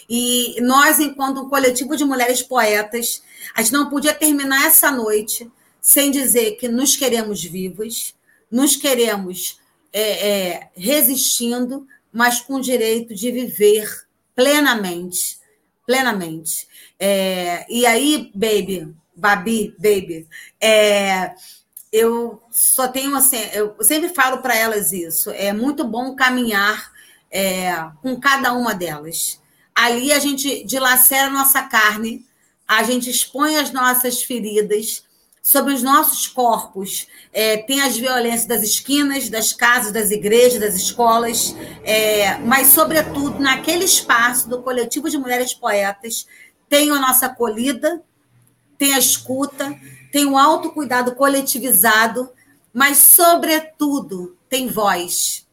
[0.09, 3.23] E nós, enquanto um coletivo de mulheres poetas,
[3.55, 5.51] a gente não podia terminar essa noite
[5.85, 8.15] sem dizer que nos queremos vivas,
[8.51, 9.61] nos queremos
[9.93, 15.39] é, é, resistindo, mas com o direito de viver plenamente,
[15.87, 16.67] plenamente.
[16.99, 20.27] É, e aí, baby, Babi, baby,
[20.61, 21.35] é,
[21.93, 25.31] eu só tenho assim, eu sempre falo para elas isso.
[25.31, 26.91] É muito bom caminhar
[27.31, 27.71] é,
[28.03, 29.39] com cada uma delas.
[29.73, 32.27] Ali a gente dilacera a nossa carne,
[32.67, 35.04] a gente expõe as nossas feridas
[35.45, 37.07] sobre os nossos corpos.
[37.31, 41.55] É, tem as violências das esquinas, das casas, das igrejas, das escolas,
[41.85, 46.27] é, mas, sobretudo, naquele espaço do coletivo de mulheres poetas,
[46.67, 48.03] tem a nossa acolhida,
[48.79, 49.79] tem a escuta,
[50.11, 52.33] tem o autocuidado coletivizado,
[52.73, 55.47] mas, sobretudo, tem voz.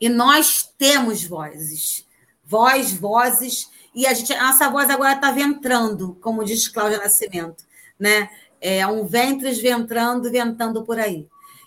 [0.00, 2.06] E nós temos vozes.
[2.42, 7.62] Voz, vozes, e a, gente, a nossa voz agora está ventrando, como diz Cláudia Nascimento.
[8.00, 8.28] Né?
[8.62, 11.26] É um ventre ventrando, ventando por aí.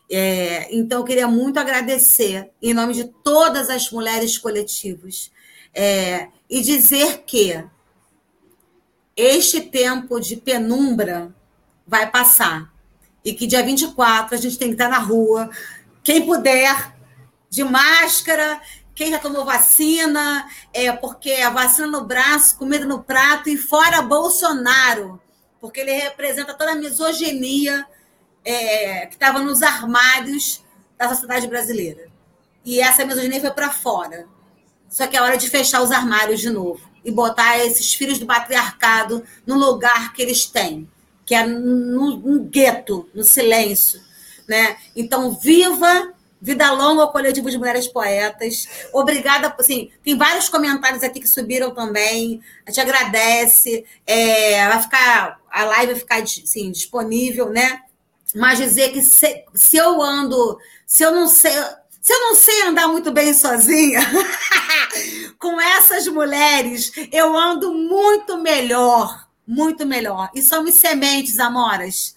[0.09, 5.31] É, então, eu queria muito agradecer, em nome de todas as mulheres coletivas,
[5.73, 7.63] é, e dizer que
[9.15, 11.35] este tempo de penumbra
[11.85, 12.73] vai passar.
[13.23, 15.49] E que dia 24 a gente tem que estar na rua.
[16.03, 16.95] Quem puder,
[17.49, 18.61] de máscara,
[18.93, 24.01] quem já tomou vacina, é porque a vacina no braço, comida no prato e fora
[24.01, 25.19] Bolsonaro,
[25.65, 27.87] porque ele representa toda a misoginia
[28.43, 30.63] é, que estava nos armários
[30.95, 32.07] da sociedade brasileira.
[32.63, 34.27] E essa misoginia foi para fora.
[34.87, 38.27] Só que é hora de fechar os armários de novo e botar esses filhos do
[38.27, 40.87] patriarcado no lugar que eles têm,
[41.25, 43.99] que é no, no gueto, no silêncio.
[44.47, 44.77] Né?
[44.95, 46.13] Então, viva
[46.45, 48.67] Vida longa ao coletivo de mulheres poetas.
[48.93, 52.39] Obrigada, assim, tem vários comentários aqui que subiram também.
[52.63, 53.83] A gente agradece.
[54.05, 57.81] É, vai ficar, a live vai ficar assim, disponível, né?
[58.35, 61.51] Mas dizer que se, se eu ando, se eu não sei,
[61.99, 64.01] se eu não sei andar muito bem sozinha,
[65.39, 70.29] com essas mulheres, eu ando muito melhor, muito melhor.
[70.35, 72.15] E somos sementes, amoras.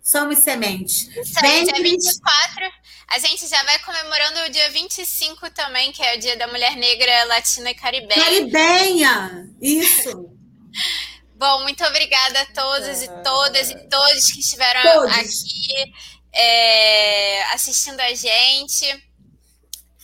[0.00, 1.08] Somos sementes.
[1.16, 2.79] Isso aí, dia 24,
[3.10, 6.76] a gente já vai comemorando o dia 25 também, que é o dia da mulher
[6.76, 8.24] negra, latina e caribenha.
[8.24, 9.50] Caribenha!
[9.60, 10.30] Isso!
[11.34, 15.16] Bom, muito obrigada a todos e todas e todos que estiveram todos.
[15.16, 15.92] aqui
[16.34, 19.09] é, assistindo a gente.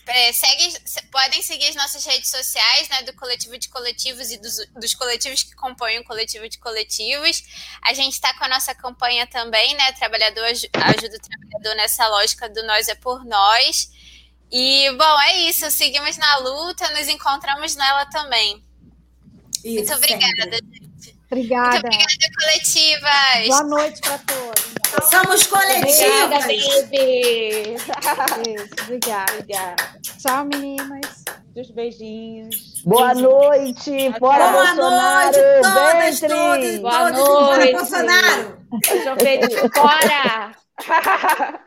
[0.08, 0.72] É, segue,
[1.10, 5.42] podem seguir as nossas redes sociais, né, do Coletivo de Coletivos e dos, dos coletivos
[5.42, 7.42] que compõem o Coletivo de Coletivos.
[7.82, 12.48] A gente está com a nossa campanha também, né, Trabalhador Ajuda o Trabalhador nessa lógica
[12.48, 13.90] do Nós é por Nós.
[14.50, 15.70] E, bom, é isso.
[15.70, 18.64] Seguimos na luta, nos encontramos nela também.
[19.64, 20.95] Isso, Muito obrigada, gente.
[21.30, 21.70] Obrigada.
[21.70, 23.48] Muito obrigada, coletivas.
[23.48, 25.10] Boa noite para todos.
[25.10, 26.24] Somos coletivas.
[26.24, 27.74] Obrigada, bebê.
[27.74, 27.92] Isso,
[28.84, 30.00] obrigada, obrigada.
[30.18, 31.24] Tchau, meninas.
[31.54, 32.82] Dos beijinhos.
[32.84, 34.12] Boa noite.
[34.18, 35.32] Fora Boa Bolsonaro.
[35.32, 37.26] noite, todas, todos, Boa todos.
[37.26, 37.72] Fora noite.
[37.72, 38.58] Bolsonaro.
[39.04, 39.40] Jovem,
[39.74, 40.54] fora!